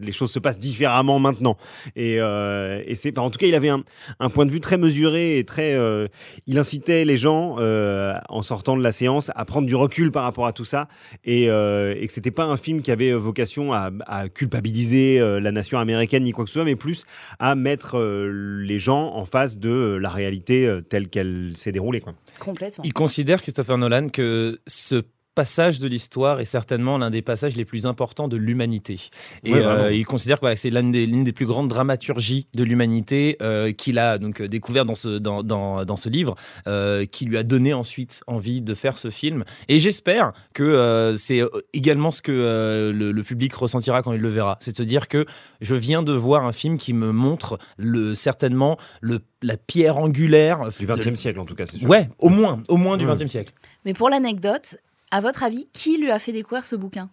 [0.01, 1.57] les choses se passent différemment maintenant?
[1.95, 3.83] Et, euh, et c'est en tout cas il avait un,
[4.19, 6.07] un point de vue très mesuré et très euh,
[6.47, 10.23] il incitait les gens euh, en sortant de la séance à prendre du recul par
[10.23, 10.87] rapport à tout ça
[11.23, 15.51] et, euh, et que c'était pas un film qui avait vocation à, à culpabiliser la
[15.51, 17.05] nation américaine ni quoi que ce soit mais plus
[17.39, 22.13] à mettre les gens en face de la réalité telle qu'elle s'est déroulée quoi.
[22.39, 22.74] Complètement.
[22.83, 25.03] Il considère, Christopher Nolan, que ce
[25.35, 28.99] passage de l'histoire est certainement l'un des passages les plus importants de l'humanité.
[29.43, 32.47] Et Ouais, euh, il considère que voilà, c'est l'une des, l'une des plus grandes dramaturgies
[32.55, 36.35] de l'humanité euh, qu'il a donc euh, découvert dans ce, dans, dans, dans ce livre,
[36.67, 39.43] euh, qui lui a donné ensuite envie de faire ce film.
[39.67, 41.41] Et j'espère que euh, c'est
[41.73, 44.57] également ce que euh, le, le public ressentira quand il le verra.
[44.61, 45.25] C'est de se dire que
[45.61, 50.69] je viens de voir un film qui me montre le, certainement le, la pierre angulaire
[50.79, 51.89] du 20e siècle en tout cas c'est sûr.
[51.89, 53.13] Ouais, au moins, au moins du Ouais.
[53.15, 53.53] 20e siècle.
[53.83, 54.77] Mais pour l'anecdote,
[55.15, 57.10] à votre avis, qui lui a fait découvrir ce bouquin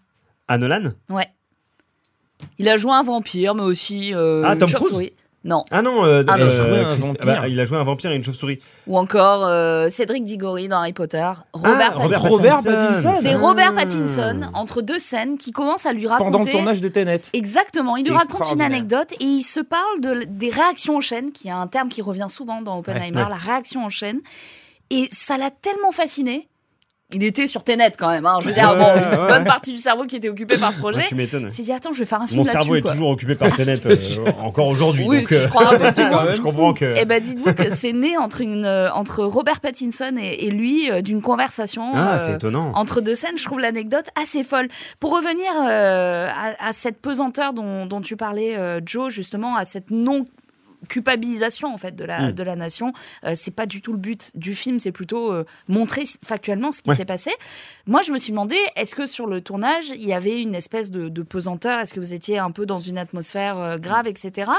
[0.48, 1.28] À Nolan Ouais.
[2.58, 5.12] Il a joué un vampire, mais aussi euh, Ah, une chauve-souris.
[5.44, 5.64] Non.
[5.72, 7.26] Ah non, euh, Ah, euh, mais- il a joué un Chris- vampire.
[7.26, 8.60] bah, il a joué un vampire et une chauve-souris.
[8.86, 11.30] Ou encore euh, Cédric Diggory dans Harry Potter.
[11.52, 12.36] Robert Ah, Robert Pattinson.
[12.36, 13.18] Robert Pattinson.
[13.22, 13.38] C'est Ah.
[13.38, 16.30] Robert Pattinson, entre deux scènes, qui commence à lui raconter...
[16.32, 17.22] Pendant le tournage de Tenet.
[17.32, 21.32] Exactement, il lui raconte une anecdote et il se parle de, des réactions en chaîne,
[21.32, 23.28] qui est un terme qui revient souvent dans Oppenheimer, Ouais, ouais.
[23.30, 24.20] la réaction en chaîne.
[24.90, 26.48] Et ça l'a tellement fasciné.
[27.14, 28.38] Il était sur Tenet quand même, hein.
[28.40, 29.28] je veux dire, bon, une ouais.
[29.28, 31.02] bonne partie du cerveau qui était occupée par ce projet.
[31.08, 31.50] tu m'étonnes.
[31.50, 32.58] S'est dit, attends, je vais faire un film Mon là-dessus.
[32.58, 32.92] cerveau est quoi.
[32.92, 33.96] toujours occupé par Tenet euh,
[34.42, 35.04] encore aujourd'hui.
[35.06, 35.78] Oui, donc, je crois un
[36.32, 36.94] je comprends que.
[36.96, 40.90] Eh ben, dites-vous que c'est né entre, une, euh, entre Robert Pattinson et, et lui
[40.90, 41.92] euh, d'une conversation.
[41.94, 42.70] Ah, euh, c'est étonnant.
[42.74, 44.68] entre deux scènes, je trouve l'anecdote assez folle.
[45.00, 49.64] Pour revenir euh, à, à cette pesanteur dont, dont tu parlais, euh, Joe, justement, à
[49.64, 50.24] cette non
[50.88, 52.32] culpabilisation en fait de la Mm.
[52.32, 52.92] de la nation
[53.24, 56.82] euh, c'est pas du tout le but du film c'est plutôt euh, montrer factuellement ce
[56.82, 56.96] qui Ouais.
[56.96, 57.30] s'est passé
[57.86, 60.90] moi je me suis demandé est-ce que sur le tournage il y avait une espèce
[60.90, 61.78] de, de pesanteur?
[61.80, 64.50] Est-ce que vous étiez un peu dans une atmosphère euh, grave etc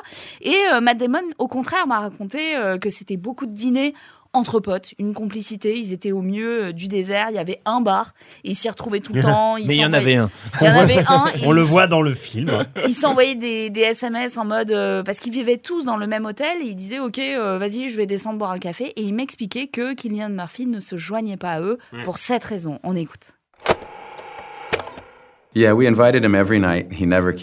[0.41, 3.93] et euh, Matt Damon au contraire m'a raconté euh, que c'était beaucoup de dîners
[4.33, 5.77] entre potes, une complicité.
[5.77, 7.27] Ils étaient au milieu euh, du désert.
[7.29, 8.13] Il y avait un bar.
[8.43, 9.57] Ils s'y retrouvaient tout le temps.
[9.57, 10.29] Ils Mais il y en avait un.
[10.61, 11.25] Il y en avait un.
[11.45, 12.49] On le voit dans le film.
[12.49, 12.65] hein.
[12.87, 16.25] Ils s'envoyaient des, des SMS en mode euh, parce qu'ils vivaient tous dans le même
[16.25, 16.61] hôtel.
[16.61, 18.85] Et ils disaient ok, euh, vas-y, je vais descendre boire un café.
[18.95, 22.79] Et ils m'expliquaient que Killian Murphy ne se joignait pas à eux pour cette raison.
[22.83, 23.33] On écoute.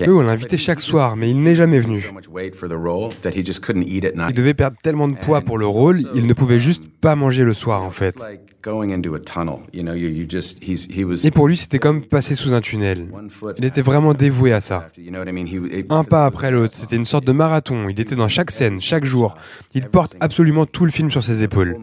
[0.08, 1.98] Oui, on l'invitait chaque soir, mais il n'est jamais venu.
[1.98, 4.36] So much weight for the role that he just couldn't eat at Il night.
[4.36, 7.52] devait perdre tellement de poids pour le rôle, il ne pouvait juste pas manger le
[7.52, 8.16] soir en fait.
[11.24, 13.08] Et pour lui, c'était comme passer sous un tunnel.
[13.58, 14.88] Il était vraiment dévoué à ça.
[15.88, 17.88] Un pas après l'autre, c'était une sorte de marathon.
[17.88, 19.36] Il était dans chaque scène, chaque jour.
[19.74, 21.76] Il porte absolument tout le film sur ses épaules.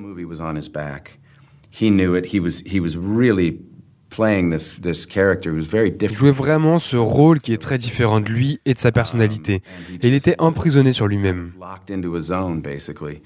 [4.19, 6.15] Il different.
[6.15, 9.61] jouait vraiment ce rôle qui est très différent de lui et de sa personnalité.
[10.01, 11.51] Et il était emprisonné sur lui-même.
[11.59, 13.21] locked into a zone basically.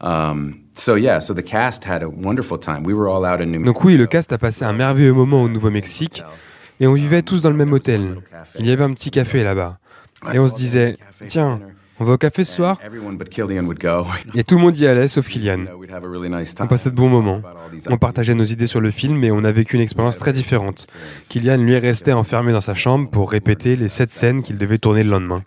[0.00, 2.84] Um, so yeah, so the cast had a wonderful time.
[2.84, 5.42] We were all out in New Donc oui, le cast a passé un merveilleux moment
[5.42, 6.24] au Nouveau-Mexique
[6.80, 8.16] et on vivait tous dans le même hôtel.
[8.58, 9.78] Il y avait un petit café là-bas.
[10.32, 10.96] Et on se disait,
[11.28, 11.60] tiens,
[12.02, 12.78] on va au café ce soir.
[14.34, 15.66] Et tout le monde y allait, sauf Kylian.
[16.60, 17.40] On passait de bons moments.
[17.88, 20.88] On partageait nos idées sur le film et on a vécu une expérience très différente.
[21.28, 25.04] Kylian, lui, restait enfermé dans sa chambre pour répéter les sept scènes qu'il devait tourner
[25.04, 25.44] le lendemain.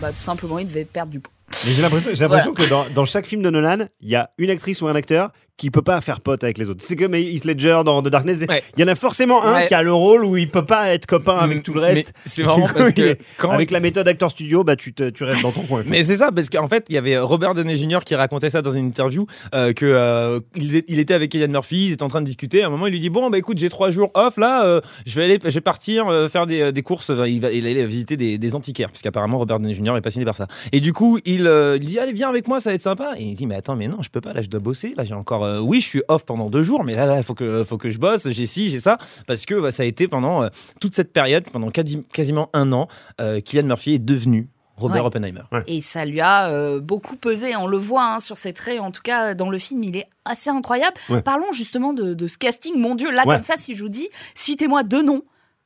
[0.00, 1.32] Bah, tout simplement, il devait perdre du poids.
[1.64, 4.30] Mais j'ai l'impression, j'ai l'impression que dans, dans chaque film de Nolan, il y a
[4.38, 5.30] une actrice ou un acteur
[5.62, 6.82] qui peut pas faire pote avec les autres.
[6.84, 8.40] C'est comme Heath Ledger dans The Darkness.
[8.48, 8.64] Ouais.
[8.76, 9.68] Il y en a forcément un Ouais.
[9.68, 12.12] qui a le rôle où il peut pas être copain avec tout le reste.
[12.26, 15.22] c'est Du coup, parce que quand avec la méthode acteur studio, bah tu, te- tu
[15.22, 15.84] restes dans ton coin.
[15.86, 18.00] Mais c'est ça, parce qu'en fait, il y avait Robert Downey Jr.
[18.04, 21.92] qui racontait ça dans une interview, euh, que euh, il, était avec Kylian Murphy, ils
[21.92, 22.64] étaient en train de discuter.
[22.64, 24.80] À un moment, il lui dit bon, bah écoute, j'ai trois jours off là, euh,
[25.06, 27.12] je vais aller, je vais partir euh, faire des, des courses.
[27.28, 29.96] Il va, il allait visiter des, des antiquaires, puisqu'apparemment Robert Downey Jr.
[29.96, 30.48] est passionné par ça.
[30.72, 33.12] Et du coup, il, il dit allez viens avec moi, ça va être sympa.
[33.16, 35.04] Et il dit mais attends, mais non, je peux pas, là, je dois bosser, là,
[35.04, 37.64] j'ai encore euh, oui, je suis off pendant deux jours, mais là, il faut que,
[37.64, 40.42] faut que je bosse, j'ai ci, j'ai ça, parce que bah, ça a été pendant
[40.42, 40.48] euh,
[40.80, 42.88] toute cette période, pendant quasi- quasiment un an,
[43.20, 45.06] euh, Kylian Murphy est devenu Robert Ouais.
[45.08, 45.42] Oppenheimer.
[45.66, 48.90] Et ça lui a euh, beaucoup pesé, on le voit hein, sur ses traits, en
[48.90, 50.96] tout cas dans le film, il est assez incroyable.
[51.10, 51.22] Ouais.
[51.22, 53.34] Parlons justement de, de ce casting, mon Dieu, là Ouais.
[53.34, 55.22] comme ça, si je vous dis, citez-moi deux noms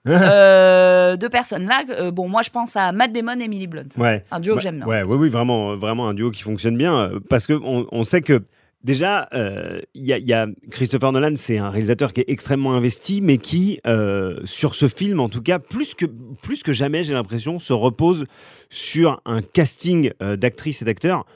[0.09, 1.67] euh, de personnes.
[1.67, 3.89] Là, euh, bon, moi je pense à Matt Damon et Emily Blunt.
[3.99, 4.25] Ouais.
[4.31, 4.87] Un duo que Bah, j'aime bien.
[4.87, 8.21] Ouais, oui, oui, vraiment, vraiment un duo qui fonctionne bien parce que on, on sait
[8.23, 8.43] que
[8.87, 13.21] déjà, euh, il il y a Christopher Nolan, c'est un réalisateur qui est extrêmement investi,
[13.21, 17.13] mais qui, euh, sur ce film, en tout cas, plus que plus que jamais, j'ai
[17.13, 18.25] l'impression, se repose
[18.71, 21.27] sur un casting euh, d'actrices et d'acteurs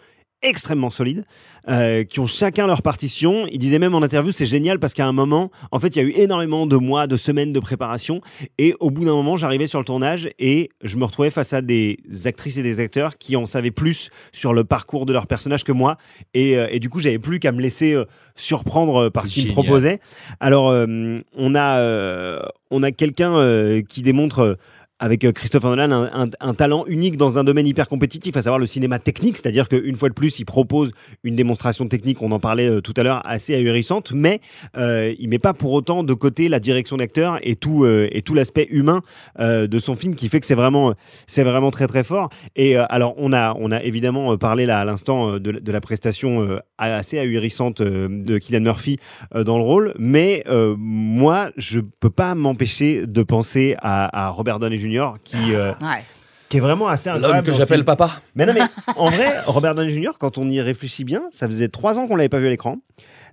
[0.42, 1.24] extrêmement solide,
[1.68, 3.46] euh, qui ont chacun leur partition.
[3.50, 6.00] Il disait même en interview, c'est génial parce qu'à un moment, en fait, il y
[6.00, 8.22] a eu énormément de mois, de semaines de préparation,
[8.56, 11.60] et au bout d'un moment, j'arrivais sur le tournage et je me retrouvais face à
[11.60, 15.64] des actrices et des acteurs qui en savaient plus sur le parcours de leur personnage
[15.64, 15.98] que moi,
[16.32, 19.48] et, euh, et du coup, j'avais plus qu'à me laisser euh, surprendre par ce qu'ils
[19.48, 20.00] me proposaient.
[20.38, 24.56] Alors, on a, on a quelqu'un qui démontre.
[25.00, 26.08] Avec euh, Christopher Nolan,
[26.40, 29.96] un, talent unique dans un domaine hyper compétitif, à savoir le cinéma technique, c'est-à-dire qu'une
[29.96, 30.92] fois de plus, il propose
[31.24, 34.40] une démonstration technique, on en parlait euh, tout à l'heure, assez ahurissante, mais
[34.76, 38.34] euh, il met pas pour autant de côté la direction d'acteur et tout, euh, tout
[38.34, 39.00] l'aspect humain
[39.38, 40.92] de son film qui fait que c'est vraiment,
[41.26, 42.28] c'est vraiment très très fort.
[42.56, 47.80] Et alors, on a, on a évidemment parlé à l'instant de, la prestation assez ahurissante
[47.80, 48.98] de Kylian Murphy
[49.34, 50.44] dans le rôle, mais
[50.76, 54.89] moi, je peux pas m'empêcher de penser à, à Robert Downey Jr.
[55.24, 56.04] qui, euh, Ouais.
[56.48, 57.34] qui est vraiment assez incroyable.
[57.36, 57.84] L'homme que dans ce j'appelle film.
[57.86, 58.10] papa.
[58.34, 58.60] Mais non, mais
[58.96, 62.16] en vrai, Robert Downey Jr., quand on y réfléchit bien, ça faisait trois ans qu'on
[62.16, 62.76] l'avait pas vu à l'écran.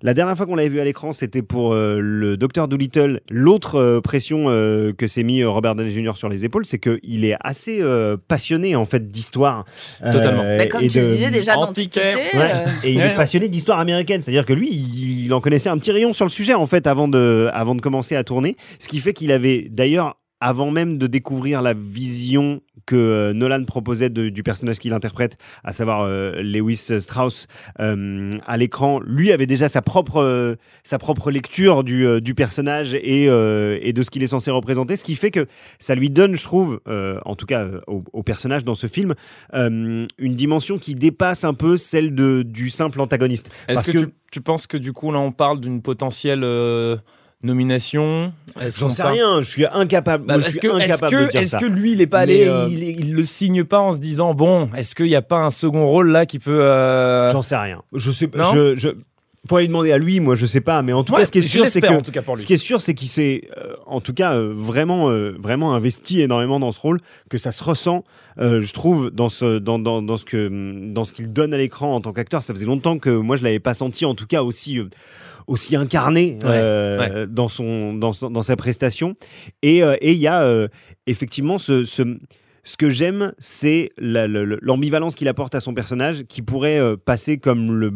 [0.03, 3.21] La dernière fois qu'on l'avait vu à l'écran, c'était pour euh, le Docteur Dolittle.
[3.31, 6.11] L'autre euh, pression euh, que s'est mis euh, Robert Downey Jr.
[6.15, 9.65] sur les épaules, c'est qu'il est assez euh, passionné en fait d'histoire.
[10.05, 10.43] Euh, Totalement.
[10.43, 12.15] Mais comme et tu le de- disais déjà Antiquaire.
[12.15, 12.51] d'Antiquité, Ouais.
[12.53, 15.79] euh, Et il est passionné d'histoire américaine, c'est-à-dire que lui, il, il en connaissait un
[15.79, 18.87] petit rayon sur le sujet en fait avant de, avant de commencer à tourner, ce
[18.87, 24.09] qui fait qu'il avait d'ailleurs avant même de découvrir la vision que euh, Nolan proposait
[24.09, 27.47] de- du personnage qu'il interprète, à savoir euh, Lewis Strauss
[27.79, 32.93] euh, à l'écran, lui avait déjà sa propre, euh, sa propre lecture du, du personnage
[32.93, 35.47] et, et de ce qu'il est censé représenter, ce qui fait que
[35.79, 36.79] ça lui donne, je trouve,
[37.25, 39.15] en tout cas au, au personnage dans ce film,
[39.53, 43.49] une dimension qui dépasse un peu celle de, du simple antagoniste.
[43.67, 46.43] Est-ce que, que- Tu, tu penses que du coup, là, on parle d'une potentielle
[47.43, 48.33] nomination
[48.77, 50.25] J'en sais rien, je suis incapable.
[50.25, 51.57] Bah, est-ce que, de que, ça.
[51.59, 54.33] que lui, il est pas allé, euh, il, il le signe pas en se disant
[54.33, 56.61] bon, est-ce qu'il n'y a pas un second rôle là qui peut.
[56.63, 57.83] euh, J'en sais rien.
[57.93, 58.51] Je sais pas.
[58.75, 58.95] Je...
[59.47, 60.81] Faut aller demander à lui, moi je sais pas.
[60.81, 62.35] Mais en tout Ouais, cas, ce qui est sûr, c'est que cas.
[62.35, 65.73] Ce qui est sûr, c'est qu'il s'est, euh, en tout cas, euh, vraiment, euh, vraiment
[65.73, 68.03] investi énormément dans ce rôle, que ça se ressent,
[68.39, 71.95] je trouve, dans ce, dans, dans, dans ce que, dans ce qu'il donne à l'écran
[71.95, 72.43] en tant qu'acteur.
[72.43, 74.79] Ça faisait longtemps que moi je l'avais pas senti, en tout cas aussi.
[75.47, 79.15] aussi incarné euh, dans son dans, dans sa prestation
[79.61, 80.67] et euh, et il y a euh,
[81.05, 82.03] effectivement ce, ce
[82.63, 86.81] ce que j'aime, c'est la- le- le- l'ambivalence qu'il apporte à son personnage, qui pourrait
[86.97, 87.93] passer comme le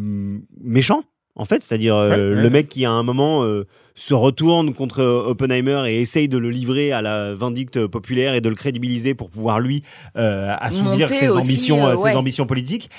[0.62, 1.02] méchant,
[1.34, 2.50] en fait, c'est-à-dire euh, Ouais, le ouais.
[2.50, 6.50] mec qui à un moment euh, se retourne contre euh, Oppenheimer et essaye de le
[6.50, 9.82] livrer à la vindicte populaire et de le crédibiliser pour pouvoir lui
[10.16, 12.90] euh, assouvir ses aussi, ambitions, ses ambitions politiques.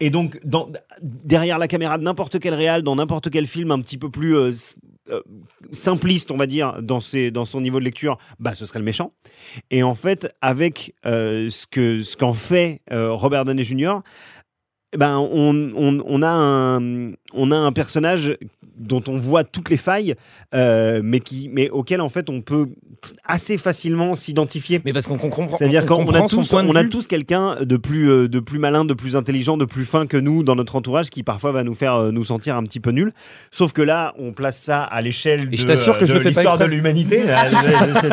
[0.00, 0.70] Et donc, dans,
[1.02, 4.36] derrière la caméra de n'importe quel réal, dans n'importe quel film un petit peu plus
[4.36, 4.52] euh,
[5.10, 5.22] euh,
[5.72, 8.84] simpliste, on va dire, dans, ses, dans son niveau de lecture, bah, ce serait le
[8.84, 9.12] méchant.
[9.70, 13.96] Et en fait, avec euh, ce que ce qu'en fait euh, Robert Downey Jr.,
[14.96, 18.36] ben, on, on, on, a un, on a un personnage
[18.78, 20.14] dont on voit toutes les failles,
[20.54, 22.68] euh, mais, qui, mais auquel en fait on peut
[23.24, 24.80] assez facilement s'identifier.
[24.84, 25.56] Mais parce qu'on comprend.
[25.56, 28.58] C'est-à-dire on qu'on on a tous, on a tous quelqu'un de plus, euh, de plus
[28.58, 31.64] malin, de plus intelligent, de plus fin que nous dans notre entourage qui parfois va
[31.64, 33.12] nous faire euh, nous sentir un petit peu nuls.
[33.50, 36.20] Sauf que là, on place ça à l'échelle de, Et je t'assure que je de
[36.20, 37.26] l'histoire de l'humanité.
[37.26, 38.10] Sais-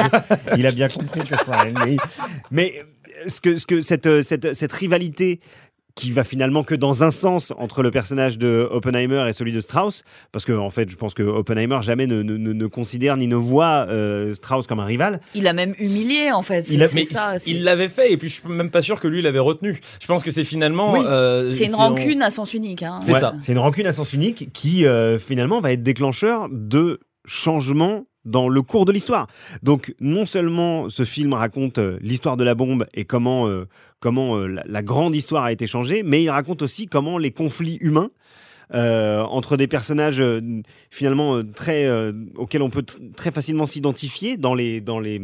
[0.58, 1.74] Il a bien compris que je parlais.
[2.52, 5.40] Mais euh, ce que, ce que cette, cette, cette rivalité
[5.96, 9.62] qui va finalement que dans un sens entre le personnage de Oppenheimer et celui de
[9.62, 10.04] Strauss,
[10.34, 13.28] parce que en fait, je pense que Oppenheimer jamais ne, ne- ne- ne considère ni
[13.28, 15.22] ne voit euh, Strauss comme un rival.
[15.36, 16.70] il a même humilié en fait.
[16.70, 18.82] Il a- c'est Mais ça, c'est- il l'avait fait et puis je suis même pas
[18.82, 19.80] sûr que lui l'avait retenu.
[20.02, 20.92] Je pense que c'est finalement.
[20.94, 21.00] Oui.
[21.08, 22.84] euh, c'est une on- rancune à sens unique.
[22.84, 23.00] hein.
[23.04, 23.34] C'est ça.
[23.40, 28.50] C'est une rancune à sens unique qui euh, finalement va être déclencheur de changements dans
[28.50, 29.28] le cours de l'histoire.
[29.64, 33.68] Donc non seulement ce film raconte euh, l'histoire de la bombe et comment, euh,
[34.00, 37.78] comment euh, la, grande histoire a été changée, mais il raconte aussi comment les conflits
[37.82, 38.10] humains
[38.72, 40.24] entre des personnages
[40.90, 41.88] finalement très
[42.36, 45.22] auxquels on peut tr- très facilement s'identifier dans les dans les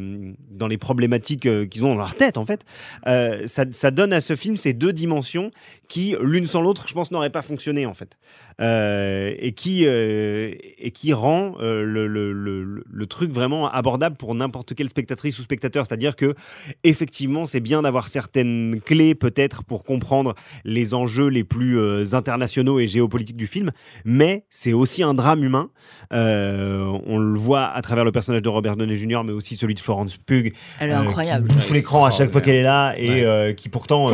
[0.51, 2.63] dans les problématiques qu'ils ont dans leur tête en fait.
[3.03, 5.49] Ça, ça donne à ce film ces deux dimensions
[5.87, 8.15] qui l'une sans l'autre, je pense, n'auraient pas fonctionné en fait,
[8.61, 14.17] Euh, et qui euh, et qui rend euh, le, le, le, le truc vraiment abordable
[14.17, 15.85] pour n'importe quelle spectatrice ou spectateur.
[15.87, 16.35] C'est-à-dire que
[16.83, 22.79] effectivement, c'est bien d'avoir certaines clés peut-être pour comprendre les enjeux les plus euh, internationaux
[22.79, 23.71] et géopolitiques du film,
[24.05, 25.69] mais c'est aussi un drame humain.
[26.13, 29.73] Euh, on le voit à travers le personnage de Robert Downey Jr., mais aussi celui
[29.75, 30.53] de Florence Pugh.
[30.79, 31.47] Elle est euh, incroyable.
[31.47, 34.07] Qui bouffe l'écran à chaque fois qu'elle est là et euh, qui pourtant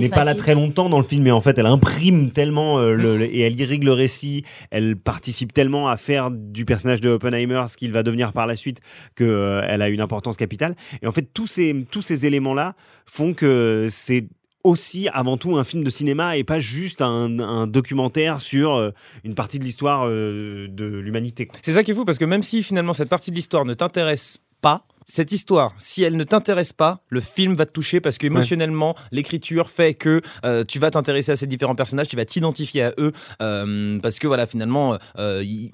[0.00, 2.92] n'est pas là très longtemps dans le film, mais en fait, elle imprime tellement euh,
[2.94, 4.44] le, le- et elle irrigue récit.
[4.70, 8.56] Elle participe tellement à faire du personnage de Oppenheimer ce qu'il va devenir par la
[8.56, 8.80] suite
[9.14, 10.76] que euh, elle a une importance capitale.
[11.02, 12.74] Et en fait, tous ces tous ces éléments là
[13.06, 14.28] font que c'est
[14.64, 18.90] aussi avant tout un film de cinéma et pas juste un, documentaire sur euh,
[19.24, 21.48] une partie de l'histoire euh, de l'humanité.
[21.62, 23.74] C'est ça qui est fou parce que même si finalement cette partie de l'histoire ne
[23.74, 28.16] t'intéresse pas, cette histoire, si elle ne t'intéresse pas, le film va te toucher parce
[28.16, 32.84] qu'émotionnellement, l'écriture fait que euh, tu vas t'intéresser à ces différents personnages, tu vas t'identifier
[32.84, 35.70] à eux euh, parce que voilà, finalement, euh, il-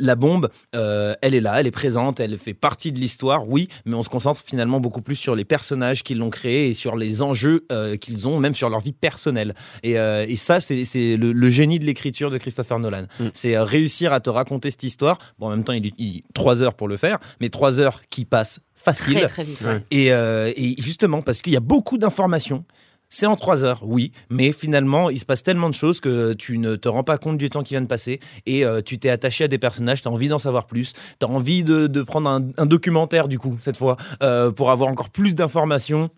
[0.00, 3.66] la bombe, euh, elle est là, elle est présente, elle fait partie de l'histoire, oui,
[3.84, 6.94] mais on se concentre finalement beaucoup plus sur les personnages qui l'ont créé et sur
[6.94, 9.54] les enjeux euh, qu'ils ont, même sur leur vie personnelle.
[9.82, 13.06] Et, euh, et ça, c'est c'est le, le génie de l'écriture de Christopher Nolan.
[13.34, 15.18] C'est euh, réussir à te raconter cette histoire.
[15.40, 18.24] Bon, en même temps, il, il trois heures pour le faire, mais trois heures qui
[18.24, 19.16] passent facile.
[19.16, 19.82] Très, très vite, ouais.
[19.90, 22.64] Et, euh, et justement, parce qu'il y a beaucoup d'informations.
[23.10, 26.58] C'est en trois heures, oui, mais finalement, il se passe tellement de choses que tu
[26.58, 29.08] ne te rends pas compte du temps qui vient de passer et euh, tu t'es
[29.08, 32.02] attaché à des personnages, tu as envie d'en savoir plus, tu as envie de, de
[32.02, 36.10] prendre un, un documentaire, du coup, cette fois, euh, pour avoir encore plus d'informations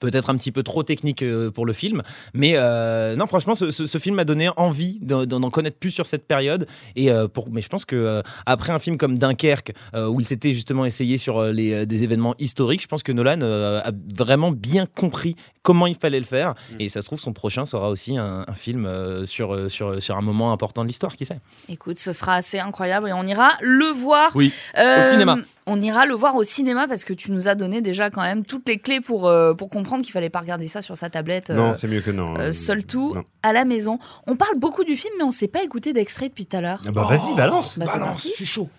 [0.00, 2.02] peut-être un petit peu trop technique euh, pour le film.
[2.34, 5.90] Mais euh, non, franchement, ce, ce- ce film m'a donné envie d'en d'en connaître plus
[5.90, 6.66] sur cette période.
[6.96, 10.20] Et euh, pour, mais je pense que euh, après un film comme Dunkerque, euh, où
[10.20, 13.90] il s'était justement essayé sur les, des événements historiques, je pense que Nolan euh, a
[14.14, 16.54] vraiment bien compris comment il fallait le faire.
[16.78, 20.16] Et ça se trouve, son prochain sera aussi un, un film euh, sur, sur, sur
[20.16, 23.50] un moment important de l'histoire, qui sait Écoute, ce sera assez incroyable et on ira
[23.60, 24.30] le voir.
[24.34, 25.36] Oui, Euh, au cinéma.
[25.70, 28.42] On ira le voir au cinéma parce que tu nous as donné déjà quand même
[28.42, 31.50] toutes les clés pour, euh, pour comprendre qu'il fallait pas regarder ça sur sa tablette.
[31.50, 32.38] Non, euh, c'est mieux que non.
[32.38, 33.24] euh, seul tout Non.
[33.42, 33.98] à la maison.
[34.26, 36.80] On parle beaucoup du film, mais on s'est pas écouté d'extrait depuis tout à l'heure.
[36.88, 37.78] Ah bah vas-y, balance.
[37.78, 38.30] Bah, c'est parti.
[38.30, 38.70] suis chaud.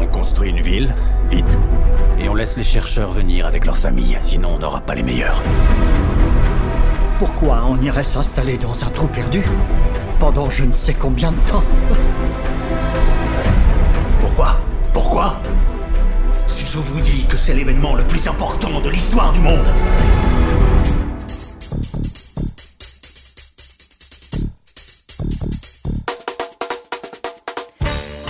[0.00, 0.94] On construit une ville,
[1.30, 1.58] vite,
[2.18, 5.42] et on laisse les chercheurs venir avec leurs familles, sinon on n'aura pas les meilleurs.
[7.18, 9.42] Pourquoi on irait s'installer dans un trou perdu?
[10.18, 11.62] Pendant je ne sais combien de temps.
[14.20, 14.56] Pourquoi?
[14.92, 15.36] Pourquoi?
[16.46, 19.64] Si je vous dis que c'est l'événement le plus important de l'histoire du monde.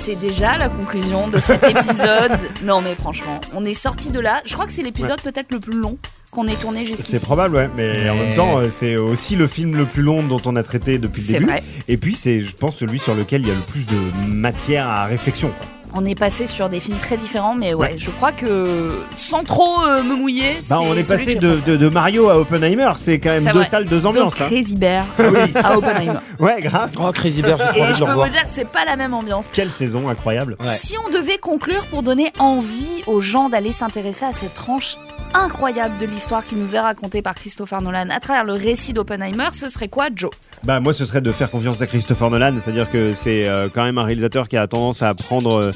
[0.01, 2.39] C'est déjà la conclusion de cet épisode.
[2.63, 4.41] non, mais franchement, on est sorti de là.
[4.45, 5.99] Je crois que c'est l'épisode peut-être le plus long
[6.31, 7.13] qu'on ait tourné jusqu'ici.
[7.19, 7.71] C'est probable, ouais.
[7.77, 10.63] Mais, en même temps, euh, c'est aussi le film le plus long dont on a
[10.63, 11.47] traité depuis le C'est début.
[11.47, 11.63] vrai.
[11.89, 13.97] Et puis, c'est, je pense, celui sur lequel il y a le plus de
[14.29, 15.49] matière à réflexion.
[15.49, 15.69] quoi.
[15.99, 19.81] On est passé sur des films très différents, mais ouais, je crois que sans trop
[19.87, 21.63] euh, me mouiller, Bah, c'est on est passé de, préféré.
[21.63, 22.91] de, de Mario à Oppenheimer.
[22.97, 23.65] C'est quand même deux vrai.
[23.65, 24.37] salles, deux ambiances.
[24.37, 24.47] De hein.
[24.49, 25.07] Crazy Bear
[25.55, 26.19] à Oppenheimer.
[26.39, 26.91] Ouais, grave.
[27.01, 28.85] Oh, Crazy Bear, j'ai trop Et envie de je peux vous dire que c'est pas
[28.85, 29.47] la même ambiance.
[29.51, 30.57] Quelle saison incroyable.
[30.61, 30.77] Ouais.
[30.77, 34.97] Si on devait conclure pour donner envie aux gens d'aller s'intéresser à cette tranche
[35.35, 39.49] incroyable de l'histoire qui nous est racontée par Christopher Nolan à travers le récit d'Oppenheimer,
[39.53, 40.31] ce serait quoi, Joe?
[40.65, 43.85] Bah moi ce serait de faire confiance à Christopher Nolan, c'est-à-dire que c'est euh, quand
[43.85, 45.73] même un réalisateur qui a tendance à prendre euh,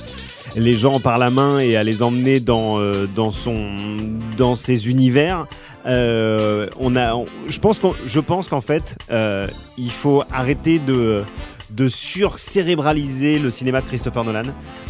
[0.56, 3.96] les gens par la main et à les emmener dans euh, dans son
[4.36, 5.46] dans ses univers.
[5.84, 8.96] On a, je pense je pense qu'en fait,
[9.78, 11.24] il faut arrêter de
[11.70, 14.42] de surcérébraliser le cinéma de Christopher Nolan,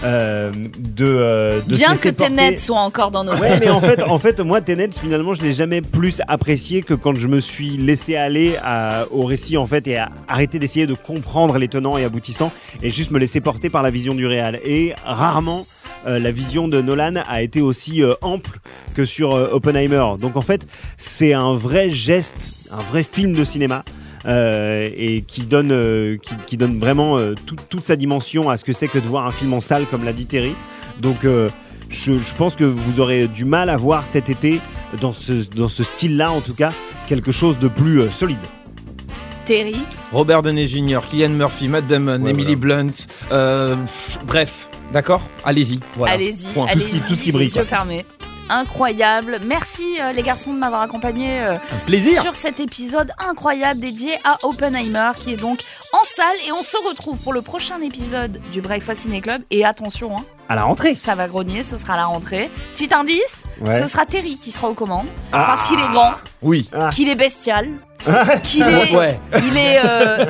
[0.04, 4.02] euh, de, euh, de Bien que Tenet soit encore dans nos Ouais, mais en fait,
[4.02, 7.76] en fait, moi, Tenet, finalement, je l'ai jamais plus apprécié que quand je me suis
[7.76, 11.98] laissé aller à- au récit, en fait, et à arrêter d'essayer de comprendre les tenants
[11.98, 14.58] et aboutissants, et juste me laisser porter par la vision du réal.
[14.64, 15.66] Et rarement.
[16.06, 18.60] euh, la vision de Nolan a été aussi euh, ample
[18.94, 20.02] que sur euh, Oppenheimer.
[20.18, 20.66] Donc en fait,
[20.96, 23.84] c'est un vrai geste, un vrai film de cinéma.
[24.26, 28.56] Euh, et qui donne, euh, qui, qui donne vraiment euh, tout- toute sa dimension à
[28.56, 30.54] ce que c'est que de voir un film en salle, comme l'a dit Terry.
[31.00, 31.48] Donc euh,
[31.88, 34.60] je, je pense que vous aurez du mal à voir cet été,
[35.00, 36.72] dans ce, dans ce style-là en tout cas,
[37.08, 38.38] quelque chose de plus euh, solide.
[39.44, 39.76] Terry.
[40.12, 42.82] Robert Downey Jr., Killian Murphy, Matt Damon, Ouais, Emily voilà.
[42.82, 42.92] Blunt.
[43.32, 45.22] euh, pff, bref, d'accord?
[45.44, 45.80] Allez-y.
[45.96, 46.14] Voilà.
[46.14, 48.04] allez-y, allez-y, Tout ce qui- tout ce qui brille, yeux fermés.
[48.50, 49.38] Incroyable.
[49.44, 52.20] Merci euh, les garçons de m'avoir accompagné euh, plaisir.
[52.22, 55.60] sur cet épisode incroyable dédié à Oppenheimer qui est donc
[55.92, 59.64] en salle et on se retrouve pour le prochain épisode du Breakfast Ciné Club et
[59.64, 60.94] attention hein, À la rentrée.
[60.94, 62.50] ça va grogner, ce sera la rentrée.
[62.74, 63.78] Petit indice, Ouais.
[63.78, 65.44] ce sera Terry qui sera aux commandes Ah.
[65.46, 66.68] parce qu'il est grand, Oui.
[66.92, 67.68] qu'il est bestial,
[68.44, 69.20] qu'il est, Ouais.
[69.42, 70.24] il est, euh,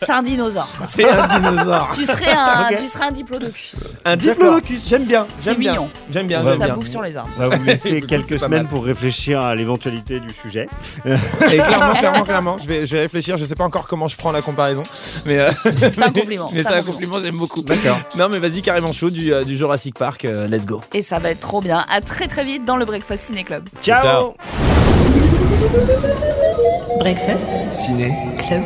[0.00, 0.68] c'est un dinosaure.
[0.84, 1.88] C'est un dinosaure.
[1.94, 2.76] Tu serais un, Ok.
[2.78, 3.84] tu serais un diplodocus.
[4.04, 5.26] Un diplodocus, j'aime bien.
[5.36, 5.72] C'est J'aime bien.
[5.72, 5.90] mignon.
[6.10, 6.74] J'aime bien, j'aime Ça bien.
[6.74, 7.30] bouffe sur les arbres.
[7.38, 8.68] On va vous laisser quelques pas semaines mal.
[8.68, 10.68] pour réfléchir à l'éventualité du sujet.
[11.06, 13.36] Et clairement, clairement, clairement, je vais, je vais réfléchir.
[13.36, 14.82] Je sais pas encore comment je prends la comparaison,
[15.26, 16.50] mais euh, C'est un compliment.
[16.52, 17.62] mais c'est un un compliment, j'aime beaucoup.
[17.62, 17.98] D'accord.
[18.16, 20.24] Non, mais vas-y, carrément chaud du, euh, du Jurassic Park.
[20.24, 20.80] euh, let's go.
[20.92, 21.84] Et ça va être trop bien.
[21.90, 23.68] À très très vite dans le Breakfast Ciné Club.
[23.82, 24.02] Ciao.
[24.02, 24.34] Ciao.
[26.98, 28.12] Breakfast Ciné.
[28.38, 28.62] Club.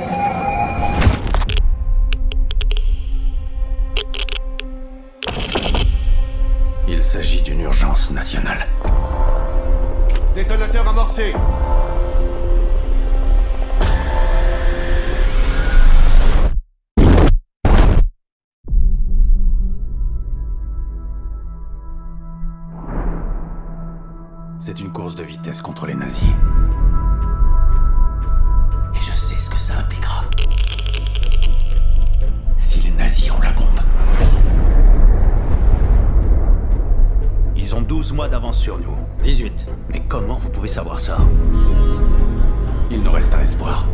[6.87, 8.67] Il s'agit d'une urgence nationale.
[10.35, 11.33] Détonateur amorcé.
[24.61, 26.29] C'est une course de vitesse contre les nazis.
[29.69, 30.25] Ça impliquera.
[32.59, 33.81] Si les nazis ont la bombe.
[37.55, 38.97] Ils ont 12 mois d'avance sur nous.
[39.25, 39.69] 18.
[39.91, 41.19] Mais comment vous pouvez savoir ça?
[42.91, 43.85] Il nous reste un espoir.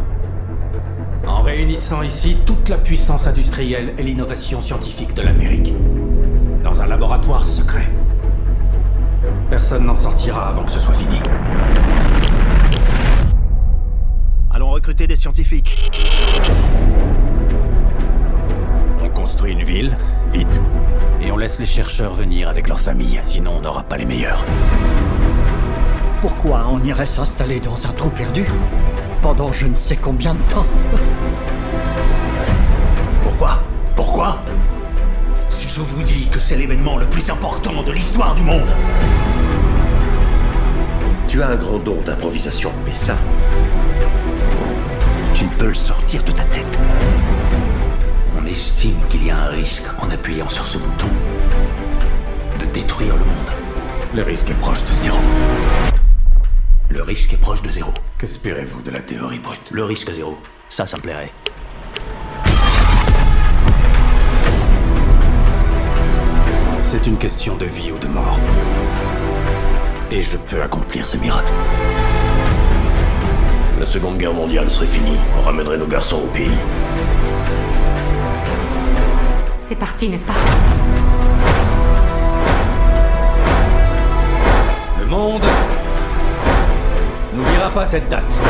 [1.27, 5.75] En réunissant ici toute la puissance industrielle et l'innovation scientifique de l'Amérique.
[6.63, 7.91] Dans un laboratoire secret.
[9.51, 11.19] Personne n'en sortira avant que ce soit fini.
[14.75, 15.79] Recruter des scientifiques.
[19.01, 19.97] On construit une ville,
[20.33, 20.61] vite.
[21.23, 24.45] Et on laisse les chercheurs venir avec leurs familles, sinon on n'aura pas les meilleurs.
[26.21, 28.47] Pourquoi on irait s'installer dans un trou perdu
[29.23, 30.67] pendant je ne sais combien de temps?
[33.23, 33.63] Pourquoi?
[33.95, 34.39] Pourquoi?
[35.51, 38.75] Si je vous dis que c'est l'événement le plus important de l'histoire du monde
[41.29, 43.17] Tu as un grand don d'improvisation, mais ça,
[45.45, 46.79] Tu ne peux le sortir de ta tête.
[48.41, 51.09] On estime qu'il y a un risque en appuyant sur ce bouton
[52.59, 53.51] de détruire le monde.
[54.15, 55.19] Le risque est proche de zéro.
[56.89, 57.93] Le risque est proche de zéro.
[58.19, 59.71] Qu'espérez-vous de la théorie brute?
[59.71, 60.39] Le risque zéro.
[60.71, 61.31] Ça, ça me plairait.
[66.81, 68.41] C'est une question de vie ou de mort.
[70.11, 71.53] Et je peux accomplir ce miracle.
[73.79, 75.19] La Seconde Guerre mondiale serait finie.
[75.39, 76.51] On ramènerait nos garçons au pays.
[79.59, 80.35] C'est parti, n'est-ce pas?
[85.01, 85.45] Le monde
[87.35, 88.41] n'oubliera pas cette date.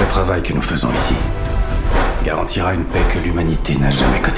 [0.00, 1.14] Le travail que nous faisons ici
[2.24, 4.36] garantira une paix que l'humanité n'a jamais connue.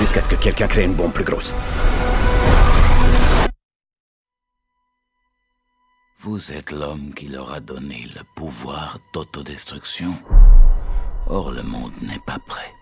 [0.00, 1.54] Jusqu'à ce que quelqu'un crée une bombe plus grosse.
[6.36, 10.16] Vous êtes l'homme qui leur a donné le pouvoir d'autodestruction.
[11.28, 12.74] Or, le monde n'est pas prêt.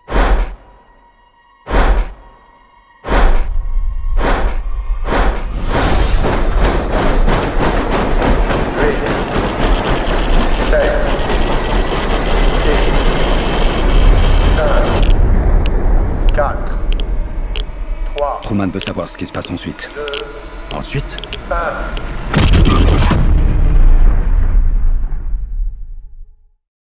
[18.41, 19.91] Truman veut savoir ce qui se passe ensuite.
[20.73, 21.19] Ensuite?